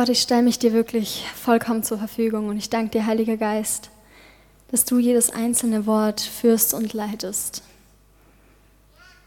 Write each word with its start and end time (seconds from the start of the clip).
Gott, 0.00 0.08
ich 0.08 0.22
stelle 0.22 0.40
mich 0.40 0.58
dir 0.58 0.72
wirklich 0.72 1.26
vollkommen 1.34 1.82
zur 1.82 1.98
Verfügung 1.98 2.48
und 2.48 2.56
ich 2.56 2.70
danke 2.70 2.92
dir, 2.92 3.04
Heiliger 3.04 3.36
Geist, 3.36 3.90
dass 4.70 4.86
du 4.86 4.98
jedes 4.98 5.28
einzelne 5.28 5.84
Wort 5.84 6.22
führst 6.22 6.72
und 6.72 6.94
leitest. 6.94 7.62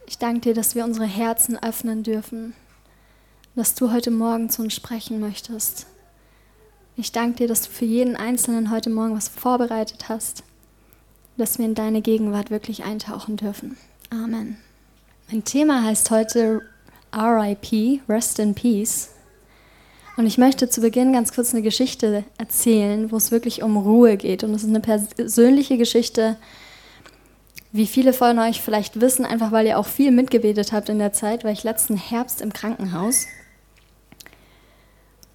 Ich 0.08 0.18
danke 0.18 0.40
dir, 0.40 0.54
dass 0.56 0.74
wir 0.74 0.84
unsere 0.84 1.06
Herzen 1.06 1.62
öffnen 1.62 2.02
dürfen, 2.02 2.56
dass 3.54 3.76
du 3.76 3.92
heute 3.94 4.10
Morgen 4.10 4.50
zu 4.50 4.64
uns 4.64 4.74
sprechen 4.74 5.20
möchtest. 5.20 5.86
Ich 6.98 7.12
danke 7.12 7.36
dir, 7.38 7.48
dass 7.48 7.62
du 7.62 7.70
für 7.70 7.86
jeden 7.86 8.16
Einzelnen 8.16 8.72
heute 8.72 8.90
Morgen 8.90 9.16
was 9.16 9.28
vorbereitet 9.28 10.10
hast, 10.10 10.42
dass 11.38 11.60
wir 11.60 11.66
in 11.66 11.76
deine 11.76 12.02
Gegenwart 12.02 12.50
wirklich 12.50 12.84
eintauchen 12.84 13.38
dürfen. 13.38 13.78
Amen. 14.10 14.58
Mein 15.32 15.44
Thema 15.44 15.84
heißt 15.84 16.10
heute 16.10 16.64
RIP, 17.16 18.02
Rest 18.10 18.40
in 18.40 18.56
Peace. 18.56 19.13
Und 20.16 20.28
ich 20.28 20.38
möchte 20.38 20.70
zu 20.70 20.82
Beginn 20.82 21.14
ganz 21.14 21.34
kurz 21.34 21.54
eine 21.54 21.64
Geschichte 21.64 22.24
erzählen, 22.38 23.12
wo 23.12 23.18
es 23.18 23.32
wirklich 23.32 23.64
um 23.64 23.78
Ruhe 23.78 24.16
geht. 24.16 24.44
Und 24.44 24.54
es 24.54 24.64
ist 24.64 24.70
eine 24.70 24.80
persönliche 24.80 25.78
Geschichte, 25.78 26.38
wie 27.72 27.88
viele 27.88 28.14
von 28.14 28.38
euch 28.38 28.62
vielleicht 28.62 29.02
wissen, 29.02 29.26
einfach 29.26 29.52
weil 29.52 29.66
ihr 29.66 29.80
auch 29.80 29.88
viel 29.88 30.12
mitgebetet 30.12 30.72
habt 30.72 30.90
in 30.90 31.00
der 31.00 31.14
Zeit, 31.14 31.44
war 31.44 31.52
ich 31.52 31.64
letzten 31.64 31.98
Herbst 31.98 32.42
im 32.42 32.54
Krankenhaus. 32.54 33.26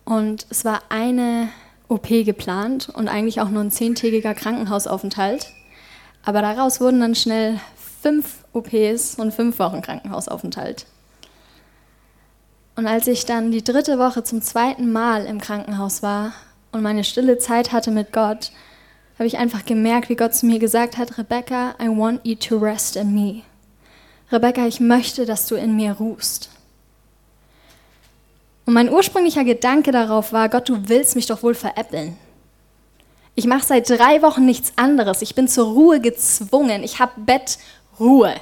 Und 0.05 0.47
es 0.49 0.65
war 0.65 0.83
eine 0.89 1.49
OP 1.89 2.09
geplant 2.09 2.89
und 2.89 3.09
eigentlich 3.09 3.41
auch 3.41 3.49
nur 3.49 3.63
ein 3.63 3.73
zehntägiger 3.73 4.35
Krankenhausaufenthalt. 4.35 5.49
Aber 6.25 6.41
daraus 6.41 6.81
wurden 6.81 7.01
dann 7.01 7.17
schnell 7.17 7.59
fünf 8.01 8.45
OPs 8.53 9.17
und 9.17 9.35
fünf 9.35 9.59
Wochen 9.59 9.83
Krankenhausaufenthalt. 9.83 10.87
Und 12.79 12.87
als 12.87 13.09
ich 13.09 13.27
dann 13.27 13.51
die 13.51 13.65
dritte 13.65 13.99
Woche 13.99 14.23
zum 14.23 14.41
zweiten 14.41 14.93
Mal 14.93 15.27
im 15.27 15.41
Krankenhaus 15.41 16.01
war 16.01 16.33
und 16.71 16.81
meine 16.81 17.03
stille 17.03 17.37
Zeit 17.39 17.73
hatte 17.73 17.91
mit 17.91 18.13
Gott, 18.13 18.53
habe 19.19 19.27
ich 19.27 19.37
einfach 19.37 19.65
gemerkt, 19.65 20.09
wie 20.09 20.15
Gott 20.15 20.33
zu 20.33 20.47
mir 20.47 20.61
gesagt 20.61 20.97
hat, 20.97 21.19
Rebecca, 21.19 21.75
I 21.83 21.89
want 21.89 22.25
you 22.25 22.37
to 22.37 22.57
rest 22.57 22.95
in 22.95 23.13
me. 23.13 23.43
Rebecca, 24.31 24.65
ich 24.65 24.79
möchte, 24.79 25.27
dass 25.27 25.49
du 25.49 25.57
in 25.57 25.75
mir 25.75 25.95
ruhst. 25.95 26.51
Und 28.65 28.75
mein 28.75 28.93
ursprünglicher 28.93 29.43
Gedanke 29.43 29.91
darauf 29.91 30.33
war, 30.33 30.49
Gott, 30.49 30.69
du 30.69 30.89
willst 30.89 31.17
mich 31.17 31.27
doch 31.27 31.43
wohl 31.43 31.55
veräppeln. 31.55 32.17
Ich 33.35 33.49
mache 33.49 33.67
seit 33.67 33.91
drei 33.91 34.23
Wochen 34.23 34.47
nichts 34.47 34.75
anderes. 34.77 35.21
Ich 35.21 35.35
bin 35.35 35.49
zur 35.49 35.67
Ruhe 35.67 36.01
gezwungen. 36.01 36.85
Ich 36.85 37.01
habe 37.01 37.11
Bettruhe. 37.17 38.37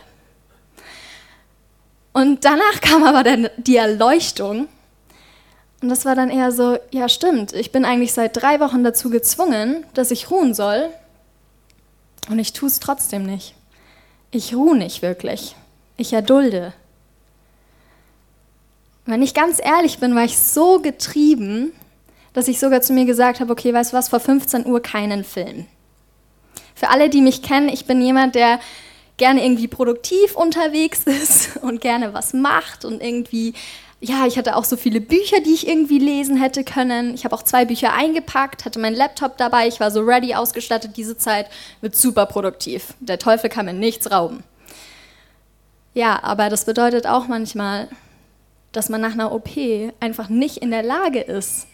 Und 2.16 2.46
danach 2.46 2.80
kam 2.80 3.04
aber 3.04 3.22
dann 3.22 3.50
die 3.58 3.76
Erleuchtung. 3.76 4.68
Und 5.82 5.88
das 5.90 6.06
war 6.06 6.14
dann 6.14 6.30
eher 6.30 6.50
so, 6.50 6.78
ja 6.90 7.10
stimmt, 7.10 7.52
ich 7.52 7.72
bin 7.72 7.84
eigentlich 7.84 8.14
seit 8.14 8.40
drei 8.40 8.58
Wochen 8.58 8.82
dazu 8.82 9.10
gezwungen, 9.10 9.84
dass 9.92 10.10
ich 10.10 10.30
ruhen 10.30 10.54
soll. 10.54 10.88
Und 12.30 12.38
ich 12.38 12.54
tue 12.54 12.68
es 12.68 12.80
trotzdem 12.80 13.26
nicht. 13.26 13.54
Ich 14.30 14.54
ruhe 14.54 14.78
nicht 14.78 15.02
wirklich. 15.02 15.56
Ich 15.98 16.14
erdulde. 16.14 16.72
Wenn 19.04 19.20
ich 19.20 19.34
ganz 19.34 19.60
ehrlich 19.62 19.98
bin, 19.98 20.14
war 20.14 20.24
ich 20.24 20.38
so 20.38 20.80
getrieben, 20.80 21.72
dass 22.32 22.48
ich 22.48 22.58
sogar 22.58 22.80
zu 22.80 22.94
mir 22.94 23.04
gesagt 23.04 23.40
habe, 23.40 23.52
okay, 23.52 23.74
weißt 23.74 23.92
du 23.92 23.96
was, 23.98 24.08
vor 24.08 24.20
15 24.20 24.64
Uhr 24.64 24.80
keinen 24.80 25.22
Film. 25.22 25.66
Für 26.74 26.88
alle, 26.88 27.10
die 27.10 27.20
mich 27.20 27.42
kennen, 27.42 27.68
ich 27.68 27.84
bin 27.84 28.00
jemand, 28.00 28.34
der 28.36 28.58
gerne 29.16 29.44
irgendwie 29.44 29.68
produktiv 29.68 30.36
unterwegs 30.36 31.02
ist 31.04 31.56
und 31.58 31.80
gerne 31.80 32.14
was 32.14 32.32
macht 32.32 32.84
und 32.84 33.02
irgendwie 33.02 33.54
ja, 34.00 34.26
ich 34.26 34.36
hatte 34.36 34.56
auch 34.56 34.64
so 34.64 34.76
viele 34.76 35.00
Bücher, 35.00 35.40
die 35.40 35.54
ich 35.54 35.66
irgendwie 35.66 35.98
lesen 35.98 36.36
hätte 36.36 36.64
können. 36.64 37.14
Ich 37.14 37.24
habe 37.24 37.34
auch 37.34 37.42
zwei 37.42 37.64
Bücher 37.64 37.94
eingepackt, 37.94 38.64
hatte 38.66 38.78
meinen 38.78 38.94
Laptop 38.94 39.38
dabei, 39.38 39.68
ich 39.68 39.80
war 39.80 39.90
so 39.90 40.02
ready 40.02 40.34
ausgestattet. 40.34 40.96
Diese 40.96 41.16
Zeit 41.16 41.46
wird 41.80 41.96
super 41.96 42.26
produktiv. 42.26 42.94
Der 43.00 43.18
Teufel 43.18 43.48
kann 43.48 43.64
mir 43.64 43.72
nichts 43.72 44.10
rauben. 44.10 44.42
Ja, 45.94 46.22
aber 46.22 46.50
das 46.50 46.66
bedeutet 46.66 47.06
auch 47.06 47.26
manchmal, 47.26 47.88
dass 48.72 48.90
man 48.90 49.00
nach 49.00 49.14
einer 49.14 49.32
OP 49.32 49.48
einfach 49.98 50.28
nicht 50.28 50.58
in 50.58 50.70
der 50.70 50.82
Lage 50.82 51.20
ist, 51.20 51.66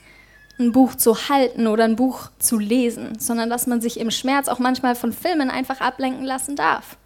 ein 0.60 0.70
Buch 0.70 0.94
zu 0.94 1.28
halten 1.28 1.66
oder 1.66 1.84
ein 1.84 1.96
Buch 1.96 2.30
zu 2.38 2.58
lesen, 2.58 3.18
sondern 3.18 3.50
dass 3.50 3.66
man 3.66 3.80
sich 3.80 3.98
im 3.98 4.12
Schmerz 4.12 4.46
auch 4.46 4.60
manchmal 4.60 4.94
von 4.94 5.12
Filmen 5.12 5.50
einfach 5.50 5.80
ablenken 5.80 6.24
lassen 6.24 6.54
darf. 6.54 6.96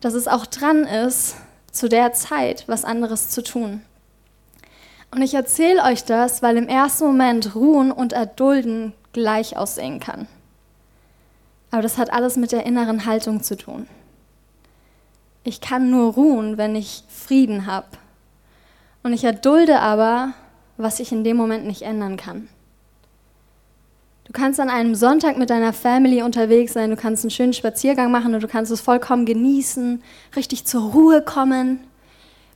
Dass 0.00 0.14
es 0.14 0.28
auch 0.28 0.46
dran 0.46 0.84
ist, 0.84 1.36
zu 1.72 1.88
der 1.88 2.12
Zeit 2.12 2.64
was 2.66 2.84
anderes 2.84 3.28
zu 3.28 3.42
tun. 3.42 3.82
Und 5.12 5.22
ich 5.22 5.34
erzähle 5.34 5.82
euch 5.82 6.04
das, 6.04 6.42
weil 6.42 6.56
im 6.56 6.68
ersten 6.68 7.04
Moment 7.04 7.54
Ruhen 7.54 7.90
und 7.90 8.12
Erdulden 8.12 8.92
gleich 9.12 9.56
aussehen 9.56 10.00
kann. 10.00 10.28
Aber 11.70 11.82
das 11.82 11.98
hat 11.98 12.12
alles 12.12 12.36
mit 12.36 12.52
der 12.52 12.66
inneren 12.66 13.06
Haltung 13.06 13.42
zu 13.42 13.56
tun. 13.56 13.86
Ich 15.42 15.60
kann 15.60 15.90
nur 15.90 16.14
ruhen, 16.14 16.58
wenn 16.58 16.76
ich 16.76 17.04
Frieden 17.08 17.66
habe. 17.66 17.86
Und 19.02 19.12
ich 19.12 19.24
erdulde 19.24 19.80
aber, 19.80 20.34
was 20.76 21.00
ich 21.00 21.12
in 21.12 21.24
dem 21.24 21.36
Moment 21.36 21.66
nicht 21.66 21.82
ändern 21.82 22.16
kann. 22.16 22.48
Du 24.30 24.38
kannst 24.38 24.60
an 24.60 24.70
einem 24.70 24.94
Sonntag 24.94 25.38
mit 25.38 25.50
deiner 25.50 25.72
Family 25.72 26.22
unterwegs 26.22 26.74
sein, 26.74 26.90
du 26.90 26.96
kannst 26.96 27.24
einen 27.24 27.32
schönen 27.32 27.52
Spaziergang 27.52 28.12
machen 28.12 28.32
und 28.32 28.40
du 28.40 28.46
kannst 28.46 28.70
es 28.70 28.80
vollkommen 28.80 29.26
genießen, 29.26 30.00
richtig 30.36 30.64
zur 30.66 30.92
Ruhe 30.92 31.20
kommen. 31.20 31.80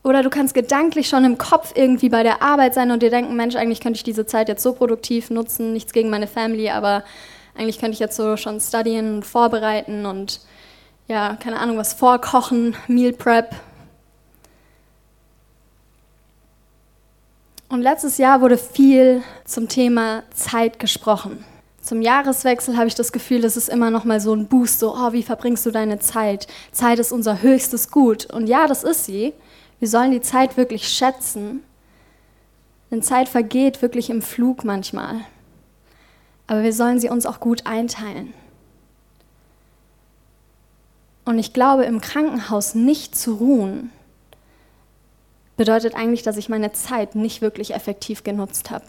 Oder 0.05 0.23
du 0.23 0.31
kannst 0.31 0.55
gedanklich 0.55 1.09
schon 1.09 1.25
im 1.25 1.37
Kopf 1.37 1.73
irgendwie 1.75 2.11
bei 2.11 2.23
der 2.23 2.43
Arbeit 2.43 2.75
sein 2.75 2.93
und 2.93 3.03
dir 3.03 3.11
denken, 3.11 3.35
Mensch, 3.35 3.57
eigentlich 3.57 3.81
könnte 3.81 3.97
ich 3.97 4.05
diese 4.05 4.25
Zeit 4.25 4.49
jetzt 4.49 4.62
so 4.62 4.73
produktiv 4.73 5.31
nutzen, 5.31 5.73
nichts 5.73 5.93
gegen 5.93 6.11
meine 6.11 6.29
Family, 6.29 6.71
aber 6.71 7.03
eigentlich 7.57 7.81
könnte 7.81 7.95
ich 7.95 7.99
jetzt 7.99 8.15
so 8.15 8.37
schon 8.37 8.61
studieren 8.61 9.17
und 9.17 9.27
vorbereiten 9.27 10.06
und 10.06 10.43
ja, 11.09 11.37
keine 11.43 11.59
Ahnung, 11.59 11.77
was 11.77 11.93
vorkochen, 11.93 12.77
Meal 12.87 13.12
Prep. 13.12 13.51
Und 17.69 17.83
letztes 17.83 18.19
Jahr 18.19 18.41
wurde 18.41 18.59
viel 18.59 19.25
zum 19.45 19.69
Thema 19.69 20.23
Zeit 20.33 20.79
gesprochen. 20.79 21.45
Zum 21.84 22.00
Jahreswechsel 22.00 22.78
habe 22.78 22.87
ich 22.87 22.95
das 22.95 23.12
Gefühl, 23.12 23.45
es 23.45 23.59
ist 23.59 23.69
immer 23.69 23.91
noch 23.91 24.05
mal 24.05 24.19
so 24.19 24.33
ein 24.33 24.49
Boost, 24.49 24.78
so, 24.78 24.95
oh, 24.95 25.12
wie 25.12 25.22
verbringst 25.22 25.67
du 25.67 25.71
deine 25.71 25.99
Zeit? 25.99 26.47
Zeit 26.72 26.99
ist 26.99 27.12
unser 27.12 27.43
höchstes 27.43 27.91
Gut. 27.91 28.25
Und 28.33 28.47
ja, 28.47 28.67
das 28.67 28.84
ist 28.84 29.05
sie. 29.05 29.34
Wir 29.81 29.89
sollen 29.89 30.11
die 30.11 30.23
Zeit 30.23 30.56
wirklich 30.56 30.89
schätzen, 30.89 31.62
denn 32.91 33.03
Zeit 33.03 33.28
vergeht 33.28 33.83
wirklich 33.83 34.09
im 34.09 34.23
Flug 34.23 34.65
manchmal. 34.65 35.27
Aber 36.47 36.62
wir 36.62 36.73
sollen 36.73 37.00
sie 37.00 37.11
uns 37.11 37.27
auch 37.27 37.39
gut 37.39 37.67
einteilen. 37.67 38.33
Und 41.27 41.39
ich 41.39 41.53
glaube, 41.53 41.84
im 41.84 42.00
Krankenhaus 42.00 42.75
nicht 42.75 43.15
zu 43.15 43.34
ruhen, 43.34 43.91
bedeutet 45.59 45.94
eigentlich, 45.94 46.23
dass 46.23 46.39
ich 46.39 46.49
meine 46.49 46.73
Zeit 46.73 47.15
nicht 47.15 47.43
wirklich 47.43 47.75
effektiv 47.75 48.25
genutzt 48.25 48.71
habe. 48.71 48.87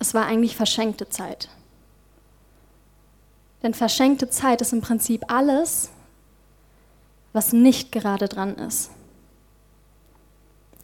Es 0.00 0.14
war 0.14 0.26
eigentlich 0.26 0.56
verschenkte 0.56 1.08
Zeit. 1.08 1.48
Denn 3.62 3.74
verschenkte 3.74 4.30
Zeit 4.30 4.62
ist 4.62 4.72
im 4.72 4.80
Prinzip 4.80 5.24
alles, 5.28 5.90
was 7.32 7.52
nicht 7.52 7.92
gerade 7.92 8.28
dran 8.28 8.56
ist. 8.56 8.90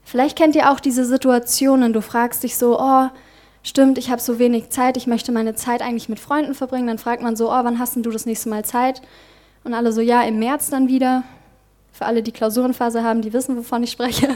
Vielleicht 0.04 0.36
kennt 0.38 0.54
ihr 0.54 0.70
auch 0.70 0.78
diese 0.78 1.04
Situationen, 1.04 1.92
du 1.92 2.00
fragst 2.00 2.44
dich 2.44 2.56
so, 2.56 2.78
oh, 2.78 3.08
stimmt, 3.62 3.98
ich 3.98 4.10
habe 4.10 4.20
so 4.20 4.38
wenig 4.38 4.68
Zeit, 4.68 4.96
ich 4.96 5.06
möchte 5.06 5.32
meine 5.32 5.54
Zeit 5.54 5.82
eigentlich 5.82 6.08
mit 6.08 6.20
Freunden 6.20 6.54
verbringen. 6.54 6.86
Dann 6.86 6.98
fragt 6.98 7.22
man 7.22 7.34
so, 7.34 7.50
oh, 7.50 7.64
wann 7.64 7.78
hast 7.78 7.96
du 7.96 8.10
das 8.10 8.26
nächste 8.26 8.50
Mal 8.50 8.64
Zeit? 8.64 9.02
Und 9.64 9.74
alle 9.74 9.92
so, 9.92 10.00
ja, 10.00 10.22
im 10.22 10.38
März 10.38 10.70
dann 10.70 10.88
wieder. 10.88 11.24
Für 11.90 12.04
alle, 12.04 12.22
die 12.22 12.30
Klausurenphase 12.30 13.02
haben, 13.02 13.22
die 13.22 13.32
wissen, 13.32 13.56
wovon 13.56 13.82
ich 13.82 13.90
spreche. 13.90 14.28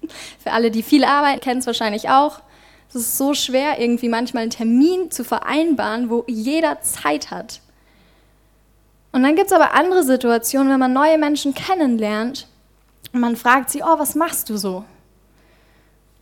Für 0.38 0.52
alle, 0.52 0.70
die 0.70 0.84
viel 0.84 1.04
arbeiten, 1.04 1.40
kennen 1.40 1.58
es 1.58 1.66
wahrscheinlich 1.66 2.08
auch. 2.08 2.40
Es 2.88 2.94
ist 2.94 3.18
so 3.18 3.34
schwer, 3.34 3.78
irgendwie 3.80 4.08
manchmal 4.08 4.42
einen 4.42 4.50
Termin 4.50 5.10
zu 5.10 5.24
vereinbaren, 5.24 6.08
wo 6.08 6.24
jeder 6.26 6.80
Zeit 6.80 7.30
hat. 7.30 7.60
Und 9.12 9.22
dann 9.22 9.36
gibt 9.36 9.48
es 9.48 9.52
aber 9.52 9.74
andere 9.74 10.02
Situationen, 10.02 10.72
wenn 10.72 10.80
man 10.80 10.92
neue 10.92 11.18
Menschen 11.18 11.54
kennenlernt 11.54 12.46
und 13.12 13.20
man 13.20 13.36
fragt 13.36 13.70
sie, 13.70 13.82
oh, 13.82 13.98
was 13.98 14.14
machst 14.14 14.48
du 14.50 14.56
so? 14.56 14.84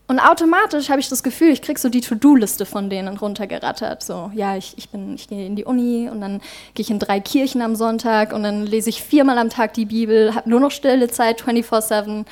Und 0.08 0.20
automatisch 0.20 0.88
habe 0.88 1.00
ich 1.00 1.08
das 1.08 1.24
Gefühl, 1.24 1.48
ich 1.48 1.62
kriege 1.62 1.80
so 1.80 1.88
die 1.88 2.00
To-Do-Liste 2.00 2.64
von 2.64 2.88
denen 2.88 3.16
runtergerattert. 3.16 4.04
So, 4.04 4.30
ja, 4.34 4.56
ich, 4.56 4.78
ich, 4.78 4.88
ich 4.94 5.28
gehe 5.28 5.46
in 5.46 5.56
die 5.56 5.64
Uni 5.64 6.08
und 6.08 6.20
dann 6.20 6.40
gehe 6.74 6.84
ich 6.84 6.90
in 6.90 7.00
drei 7.00 7.18
Kirchen 7.18 7.60
am 7.60 7.74
Sonntag 7.74 8.32
und 8.32 8.44
dann 8.44 8.64
lese 8.66 8.88
ich 8.88 9.02
viermal 9.02 9.36
am 9.38 9.50
Tag 9.50 9.74
die 9.74 9.86
Bibel, 9.86 10.32
habe 10.34 10.48
nur 10.48 10.60
noch 10.60 10.70
stille 10.70 11.08
Zeit 11.08 11.42
24-7. 11.42 12.24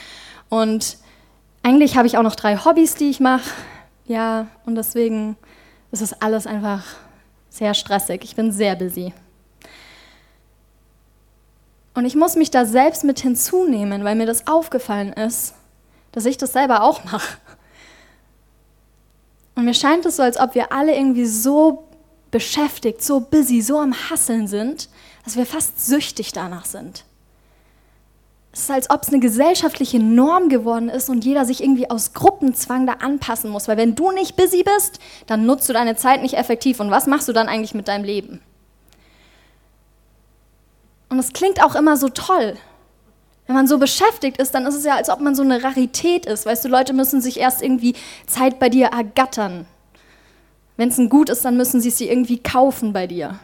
Und 0.50 0.98
eigentlich 1.64 1.96
habe 1.96 2.06
ich 2.06 2.16
auch 2.16 2.22
noch 2.22 2.36
drei 2.36 2.56
Hobbys, 2.58 2.94
die 2.94 3.10
ich 3.10 3.18
mache. 3.18 3.50
Ja, 4.06 4.48
und 4.66 4.74
deswegen 4.74 5.36
ist 5.90 6.02
es 6.02 6.12
alles 6.20 6.46
einfach 6.46 6.84
sehr 7.48 7.74
stressig. 7.74 8.22
Ich 8.24 8.36
bin 8.36 8.52
sehr 8.52 8.76
busy. 8.76 9.14
Und 11.94 12.04
ich 12.04 12.16
muss 12.16 12.34
mich 12.34 12.50
da 12.50 12.66
selbst 12.66 13.04
mit 13.04 13.20
hinzunehmen, 13.20 14.04
weil 14.04 14.16
mir 14.16 14.26
das 14.26 14.46
aufgefallen 14.46 15.12
ist, 15.12 15.54
dass 16.12 16.26
ich 16.26 16.36
das 16.36 16.52
selber 16.52 16.82
auch 16.82 17.04
mache. 17.04 17.38
Und 19.54 19.64
mir 19.64 19.74
scheint 19.74 20.04
es 20.04 20.16
so, 20.16 20.22
als 20.22 20.38
ob 20.38 20.56
wir 20.56 20.72
alle 20.72 20.94
irgendwie 20.94 21.26
so 21.26 21.84
beschäftigt, 22.32 23.02
so 23.02 23.20
busy, 23.20 23.62
so 23.62 23.78
am 23.78 23.94
Hasseln 23.94 24.48
sind, 24.48 24.88
dass 25.24 25.36
wir 25.36 25.46
fast 25.46 25.86
süchtig 25.86 26.32
danach 26.32 26.64
sind. 26.64 27.04
Es 28.54 28.60
ist, 28.60 28.70
als 28.70 28.88
ob 28.88 29.02
es 29.02 29.08
eine 29.08 29.18
gesellschaftliche 29.18 29.98
Norm 29.98 30.48
geworden 30.48 30.88
ist 30.88 31.10
und 31.10 31.24
jeder 31.24 31.44
sich 31.44 31.60
irgendwie 31.60 31.90
aus 31.90 32.12
Gruppenzwang 32.12 32.86
da 32.86 32.94
anpassen 32.94 33.50
muss. 33.50 33.66
Weil 33.66 33.76
wenn 33.76 33.96
du 33.96 34.12
nicht 34.12 34.36
busy 34.36 34.62
bist, 34.62 35.00
dann 35.26 35.44
nutzt 35.44 35.68
du 35.68 35.72
deine 35.72 35.96
Zeit 35.96 36.22
nicht 36.22 36.34
effektiv. 36.34 36.78
Und 36.78 36.92
was 36.92 37.08
machst 37.08 37.26
du 37.26 37.32
dann 37.32 37.48
eigentlich 37.48 37.74
mit 37.74 37.88
deinem 37.88 38.04
Leben? 38.04 38.40
Und 41.08 41.18
es 41.18 41.32
klingt 41.32 41.60
auch 41.64 41.74
immer 41.74 41.96
so 41.96 42.08
toll. 42.08 42.54
Wenn 43.48 43.56
man 43.56 43.66
so 43.66 43.78
beschäftigt 43.78 44.36
ist, 44.36 44.54
dann 44.54 44.66
ist 44.66 44.76
es 44.76 44.84
ja, 44.84 44.94
als 44.94 45.10
ob 45.10 45.18
man 45.18 45.34
so 45.34 45.42
eine 45.42 45.64
Rarität 45.64 46.24
ist. 46.24 46.46
Weißt 46.46 46.64
du, 46.64 46.68
Leute 46.68 46.92
müssen 46.92 47.20
sich 47.20 47.40
erst 47.40 47.60
irgendwie 47.60 47.96
Zeit 48.28 48.60
bei 48.60 48.68
dir 48.68 48.86
ergattern. 48.86 49.66
Wenn 50.76 50.90
es 50.90 50.98
ein 50.98 51.08
Gut 51.08 51.28
ist, 51.28 51.44
dann 51.44 51.56
müssen 51.56 51.80
sie 51.80 51.88
es 51.88 51.96
dir 51.96 52.08
irgendwie 52.08 52.38
kaufen 52.38 52.92
bei 52.92 53.08
dir. 53.08 53.40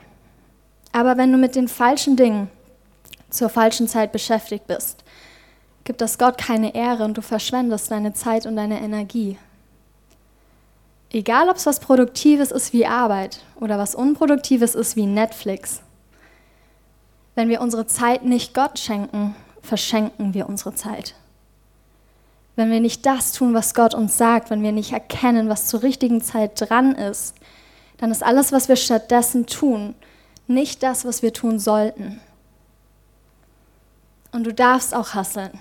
Aber 0.93 1.17
wenn 1.17 1.33
du 1.33 1.39
mit 1.39 1.57
den 1.57 1.67
falschen 1.67 2.15
Dingen 2.15 2.49
zur 3.31 3.49
falschen 3.49 3.89
Zeit 3.89 4.13
beschäftigt 4.13 4.67
bist, 4.67 5.05
gibt 5.85 6.01
das 6.01 6.19
Gott 6.19 6.39
keine 6.39 6.75
Ehre 6.75 7.05
und 7.05 7.17
du 7.17 7.23
verschwendest 7.23 7.91
deine 7.91 8.13
Zeit 8.13 8.47
und 8.47 8.57
deine 8.57 8.81
Energie. 8.81 9.39
Egal, 11.13 11.49
ob 11.49 11.57
es 11.57 11.67
was 11.67 11.81
Produktives 11.81 12.53
ist 12.53 12.73
wie 12.73 12.87
Arbeit 12.87 13.41
oder 13.59 13.79
was 13.79 13.95
Unproduktives 13.95 14.75
ist 14.75 14.95
wie 14.95 15.07
Netflix. 15.07 15.81
Wenn 17.35 17.49
wir 17.49 17.61
unsere 17.61 17.87
Zeit 17.87 18.25
nicht 18.25 18.55
Gott 18.55 18.79
schenken, 18.79 19.35
verschenken 19.63 20.35
wir 20.35 20.49
unsere 20.49 20.75
Zeit. 20.75 21.15
Wenn 22.55 22.71
wir 22.71 22.81
nicht 22.81 23.07
das 23.07 23.33
tun, 23.33 23.55
was 23.55 23.75
Gott 23.75 23.95
uns 23.95 24.19
sagt, 24.19 24.51
wenn 24.51 24.63
wir 24.63 24.73
nicht 24.73 24.93
erkennen, 24.93 25.49
was 25.49 25.67
zur 25.67 25.83
richtigen 25.83 26.21
Zeit 26.21 26.61
dran 26.61 26.95
ist, 26.95 27.35
dann 27.99 28.11
ist 28.11 28.23
alles, 28.23 28.53
was 28.53 28.69
wir 28.69 28.77
stattdessen 28.77 29.47
tun, 29.47 29.95
nicht 30.47 30.83
das, 30.83 31.05
was 31.05 31.23
wir 31.23 31.33
tun 31.33 31.59
sollten. 31.59 32.21
Und 34.33 34.45
du 34.45 34.55
darfst 34.55 34.95
auch 34.95 35.15
hasseln. 35.15 35.59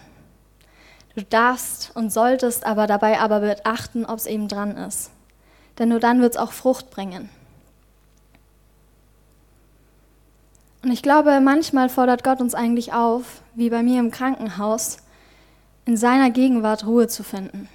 Du 1.15 1.23
darfst 1.23 1.91
und 1.95 2.13
solltest 2.13 2.65
aber 2.65 2.87
dabei 2.87 3.19
aber 3.19 3.39
beachten, 3.39 4.05
ob 4.05 4.17
es 4.17 4.25
eben 4.25 4.47
dran 4.47 4.77
ist. 4.77 5.11
Denn 5.77 5.89
nur 5.89 5.99
dann 5.99 6.21
wird 6.21 6.35
es 6.35 6.39
auch 6.39 6.51
Frucht 6.51 6.89
bringen. 6.91 7.29
Und 10.83 10.91
ich 10.91 11.01
glaube, 11.01 11.39
manchmal 11.41 11.89
fordert 11.89 12.23
Gott 12.23 12.39
uns 12.39 12.55
eigentlich 12.55 12.93
auf, 12.93 13.41
wie 13.53 13.69
bei 13.69 13.83
mir 13.83 13.99
im 13.99 14.11
Krankenhaus, 14.11 14.97
in 15.85 15.97
seiner 15.97 16.29
Gegenwart 16.29 16.85
Ruhe 16.85 17.07
zu 17.07 17.23
finden. 17.23 17.67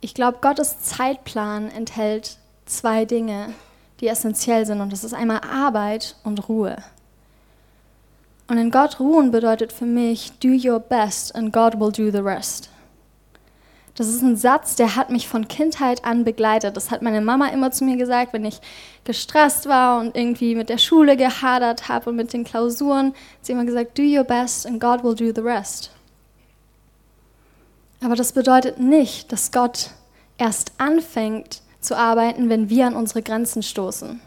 Ich 0.00 0.14
glaube, 0.14 0.38
Gottes 0.40 0.80
Zeitplan 0.80 1.70
enthält 1.70 2.38
zwei 2.64 3.04
Dinge, 3.04 3.52
die 4.00 4.08
essentiell 4.08 4.64
sind. 4.66 4.80
Und 4.80 4.92
das 4.92 5.04
ist 5.04 5.12
einmal 5.12 5.42
Arbeit 5.42 6.16
und 6.24 6.48
Ruhe. 6.48 6.76
Und 8.50 8.58
in 8.58 8.72
Gott 8.72 8.98
ruhen 8.98 9.30
bedeutet 9.30 9.72
für 9.72 9.86
mich, 9.86 10.32
do 10.40 10.48
your 10.48 10.80
best 10.80 11.36
and 11.36 11.52
God 11.52 11.78
will 11.78 11.92
do 11.92 12.10
the 12.10 12.20
rest. 12.20 12.68
Das 13.94 14.08
ist 14.08 14.22
ein 14.22 14.36
Satz, 14.36 14.74
der 14.74 14.96
hat 14.96 15.08
mich 15.08 15.28
von 15.28 15.46
Kindheit 15.46 16.04
an 16.04 16.24
begleitet. 16.24 16.76
Das 16.76 16.90
hat 16.90 17.00
meine 17.00 17.20
Mama 17.20 17.46
immer 17.50 17.70
zu 17.70 17.84
mir 17.84 17.96
gesagt, 17.96 18.32
wenn 18.32 18.44
ich 18.44 18.60
gestresst 19.04 19.68
war 19.68 20.00
und 20.00 20.16
irgendwie 20.16 20.56
mit 20.56 20.68
der 20.68 20.78
Schule 20.78 21.16
gehadert 21.16 21.88
habe 21.88 22.10
und 22.10 22.16
mit 22.16 22.32
den 22.32 22.42
Klausuren. 22.42 23.14
Sie 23.40 23.52
hat 23.52 23.60
immer 23.60 23.66
gesagt, 23.66 23.96
do 23.96 24.02
your 24.02 24.24
best 24.24 24.66
and 24.66 24.80
God 24.80 25.04
will 25.04 25.14
do 25.14 25.32
the 25.32 25.46
rest. 25.46 25.92
Aber 28.02 28.16
das 28.16 28.32
bedeutet 28.32 28.80
nicht, 28.80 29.30
dass 29.30 29.52
Gott 29.52 29.90
erst 30.38 30.72
anfängt 30.78 31.62
zu 31.78 31.96
arbeiten, 31.96 32.48
wenn 32.48 32.68
wir 32.68 32.88
an 32.88 32.96
unsere 32.96 33.22
Grenzen 33.22 33.62
stoßen. 33.62 34.20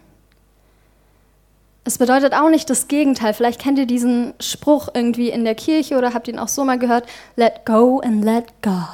Es 1.85 1.97
bedeutet 1.97 2.33
auch 2.33 2.49
nicht 2.49 2.69
das 2.69 2.87
Gegenteil. 2.87 3.33
Vielleicht 3.33 3.59
kennt 3.59 3.77
ihr 3.77 3.85
diesen 3.85 4.33
Spruch 4.39 4.87
irgendwie 4.93 5.29
in 5.29 5.43
der 5.43 5.55
Kirche 5.55 5.97
oder 5.97 6.13
habt 6.13 6.27
ihn 6.27 6.39
auch 6.39 6.47
so 6.47 6.63
mal 6.63 6.79
gehört. 6.79 7.07
Let 7.35 7.65
go 7.65 7.99
and 7.99 8.23
let 8.23 8.45
God. 8.61 8.87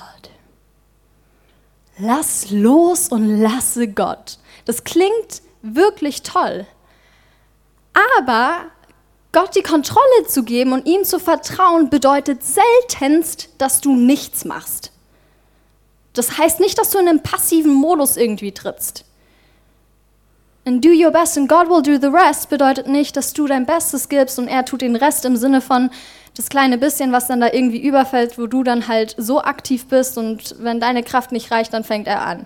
Lass 1.99 2.49
los 2.49 3.09
und 3.09 3.41
lasse 3.41 3.89
Gott. 3.89 4.39
Das 4.65 4.83
klingt 4.83 5.41
wirklich 5.61 6.23
toll. 6.23 6.65
Aber 8.17 8.65
Gott 9.31 9.55
die 9.55 9.63
Kontrolle 9.63 10.25
zu 10.27 10.43
geben 10.43 10.73
und 10.73 10.87
ihm 10.87 11.03
zu 11.03 11.19
vertrauen, 11.19 11.89
bedeutet 11.89 12.41
seltenst, 12.43 13.49
dass 13.59 13.81
du 13.81 13.95
nichts 13.95 14.45
machst. 14.45 14.91
Das 16.13 16.37
heißt 16.37 16.59
nicht, 16.59 16.77
dass 16.79 16.89
du 16.89 16.97
in 16.97 17.07
einen 17.07 17.21
passiven 17.21 17.73
Modus 17.73 18.17
irgendwie 18.17 18.51
trittst. 18.51 19.05
And 20.69 20.85
do 20.85 20.91
your 20.91 21.09
best 21.09 21.35
and 21.35 21.49
God 21.49 21.67
will 21.67 21.81
do 21.81 21.97
the 21.99 22.15
rest 22.15 22.47
bedeutet 22.49 22.87
nicht, 22.87 23.17
dass 23.17 23.33
du 23.33 23.47
dein 23.47 23.65
Bestes 23.65 24.07
gibst 24.07 24.37
und 24.37 24.47
er 24.47 24.65
tut 24.65 24.81
den 24.81 24.95
Rest 24.95 25.25
im 25.25 25.35
Sinne 25.35 25.61
von 25.61 25.89
das 26.35 26.47
kleine 26.47 26.77
bisschen, 26.77 27.11
was 27.11 27.25
dann 27.25 27.41
da 27.41 27.47
irgendwie 27.51 27.81
überfällt, 27.81 28.37
wo 28.37 28.45
du 28.45 28.61
dann 28.61 28.87
halt 28.87 29.15
so 29.17 29.41
aktiv 29.41 29.87
bist 29.87 30.15
und 30.19 30.57
wenn 30.59 30.79
deine 30.79 31.01
Kraft 31.01 31.31
nicht 31.31 31.49
reicht, 31.49 31.73
dann 31.73 31.83
fängt 31.83 32.05
er 32.05 32.21
an. 32.21 32.45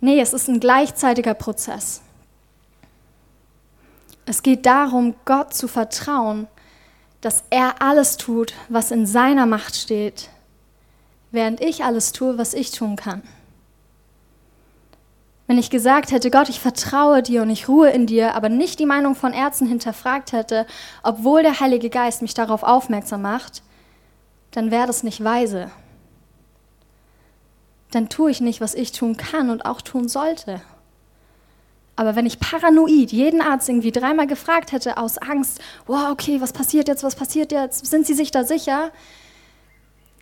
Nee, 0.00 0.20
es 0.20 0.32
ist 0.32 0.46
ein 0.46 0.60
gleichzeitiger 0.60 1.34
Prozess. 1.34 2.00
Es 4.24 4.44
geht 4.44 4.64
darum, 4.64 5.16
Gott 5.24 5.52
zu 5.52 5.66
vertrauen, 5.66 6.46
dass 7.22 7.42
er 7.50 7.82
alles 7.82 8.18
tut, 8.18 8.54
was 8.68 8.92
in 8.92 9.04
seiner 9.04 9.46
Macht 9.46 9.74
steht, 9.74 10.28
während 11.32 11.60
ich 11.60 11.82
alles 11.82 12.12
tue, 12.12 12.38
was 12.38 12.54
ich 12.54 12.70
tun 12.70 12.94
kann. 12.94 13.22
Wenn 15.50 15.58
ich 15.58 15.70
gesagt 15.70 16.12
hätte, 16.12 16.30
Gott, 16.30 16.48
ich 16.48 16.60
vertraue 16.60 17.24
dir 17.24 17.42
und 17.42 17.50
ich 17.50 17.66
ruhe 17.68 17.90
in 17.90 18.06
dir, 18.06 18.36
aber 18.36 18.48
nicht 18.48 18.78
die 18.78 18.86
Meinung 18.86 19.16
von 19.16 19.32
Ärzten 19.32 19.66
hinterfragt 19.66 20.30
hätte, 20.30 20.64
obwohl 21.02 21.42
der 21.42 21.58
Heilige 21.58 21.90
Geist 21.90 22.22
mich 22.22 22.34
darauf 22.34 22.62
aufmerksam 22.62 23.22
macht, 23.22 23.64
dann 24.52 24.70
wäre 24.70 24.86
das 24.86 25.02
nicht 25.02 25.24
weise. 25.24 25.72
Dann 27.90 28.08
tue 28.08 28.30
ich 28.30 28.40
nicht, 28.40 28.60
was 28.60 28.76
ich 28.76 28.92
tun 28.92 29.16
kann 29.16 29.50
und 29.50 29.64
auch 29.64 29.80
tun 29.80 30.06
sollte. 30.06 30.62
Aber 31.96 32.14
wenn 32.14 32.26
ich 32.26 32.38
paranoid 32.38 33.10
jeden 33.10 33.42
Arzt 33.42 33.68
irgendwie 33.68 33.90
dreimal 33.90 34.28
gefragt 34.28 34.70
hätte 34.70 34.98
aus 34.98 35.18
Angst, 35.18 35.60
wow, 35.88 36.12
okay, 36.12 36.40
was 36.40 36.52
passiert 36.52 36.86
jetzt, 36.86 37.02
was 37.02 37.16
passiert 37.16 37.50
jetzt, 37.50 37.86
sind 37.86 38.06
Sie 38.06 38.14
sich 38.14 38.30
da 38.30 38.44
sicher? 38.44 38.92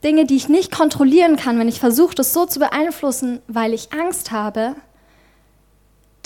Dinge, 0.03 0.25
die 0.25 0.37
ich 0.37 0.49
nicht 0.49 0.73
kontrollieren 0.73 1.37
kann, 1.37 1.59
wenn 1.59 1.69
ich 1.69 1.81
versuche, 1.81 2.15
das 2.15 2.33
so 2.33 2.47
zu 2.47 2.61
beeinflussen, 2.61 3.43
weil 3.47 3.75
ich 3.75 3.93
Angst 3.93 4.31
habe, 4.31 4.75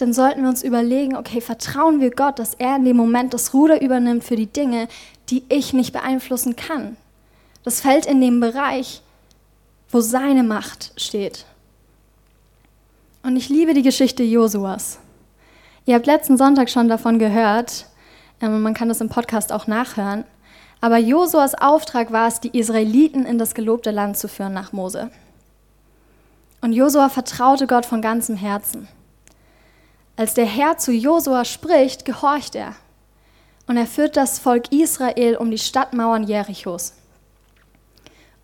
dann 0.03 0.13
sollten 0.13 0.43
wir 0.43 0.49
uns 0.49 0.65
überlegen, 0.65 1.17
okay, 1.17 1.41
vertrauen 1.41 2.01
wir 2.01 2.11
Gott, 2.11 2.41
dass 2.41 2.55
er 2.55 2.75
in 2.75 2.85
dem 2.85 2.97
Moment 2.97 3.33
das 3.35 3.55
Ruder 3.55 3.81
übernimmt 3.81 4.25
für 4.25 4.35
die 4.35 4.49
Dinge, 4.49 4.89
die 5.31 5.45
ich 5.49 5.73
nicht 5.73 5.93
beeinflussen 5.93 6.57
kann. 6.57 6.97
Das 7.63 7.81
fällt 7.81 8.07
in 8.07 8.21
den 8.21 8.41
Bereich, 8.41 9.03
wo 9.91 10.01
seine 10.01 10.43
Macht 10.43 10.93
steht. 10.97 11.47
Und 13.23 13.37
ich 13.37 13.49
liebe 13.49 13.75
die 13.75 13.83
Geschichte 13.83 14.25
Josuas. 14.25 14.99
Ihr 15.87 15.95
habt 15.95 16.07
letzten 16.07 16.37
Sonntag 16.37 16.69
schon 16.69 16.89
davon 16.89 17.21
gehört, 17.21 17.87
ähm, 18.41 18.61
man 18.61 18.75
kann 18.75 18.89
das 18.89 19.01
im 19.01 19.09
Podcast 19.09 19.53
auch 19.53 19.69
nachhören. 19.69 20.25
Aber 20.81 20.99
Josuas 20.99 21.55
Auftrag 21.55 22.11
war 22.11 22.27
es, 22.27 22.41
die 22.41 22.59
Israeliten 22.59 23.25
in 23.25 23.39
das 23.39 23.55
gelobte 23.55 23.93
Land 23.93 24.17
zu 24.17 24.27
führen 24.27 24.53
nach 24.53 24.73
Mose. 24.73 25.13
Und 26.61 26.73
Josua 26.73 27.09
vertraute 27.09 27.69
Gott 27.69 27.87
von 27.87 28.03
ganzem 28.03 28.35
Herzen. 28.35 28.89
Als 30.17 30.35
der 30.35 30.47
Herr 30.47 30.77
zu 30.77 30.93
Josua 30.93 31.45
spricht, 31.45 32.05
gehorcht 32.05 32.55
er. 32.55 32.75
Und 33.67 33.77
er 33.77 33.87
führt 33.87 34.17
das 34.17 34.39
Volk 34.39 34.71
Israel 34.73 35.37
um 35.37 35.51
die 35.51 35.59
Stadtmauern 35.59 36.25
Jerichos. 36.25 36.95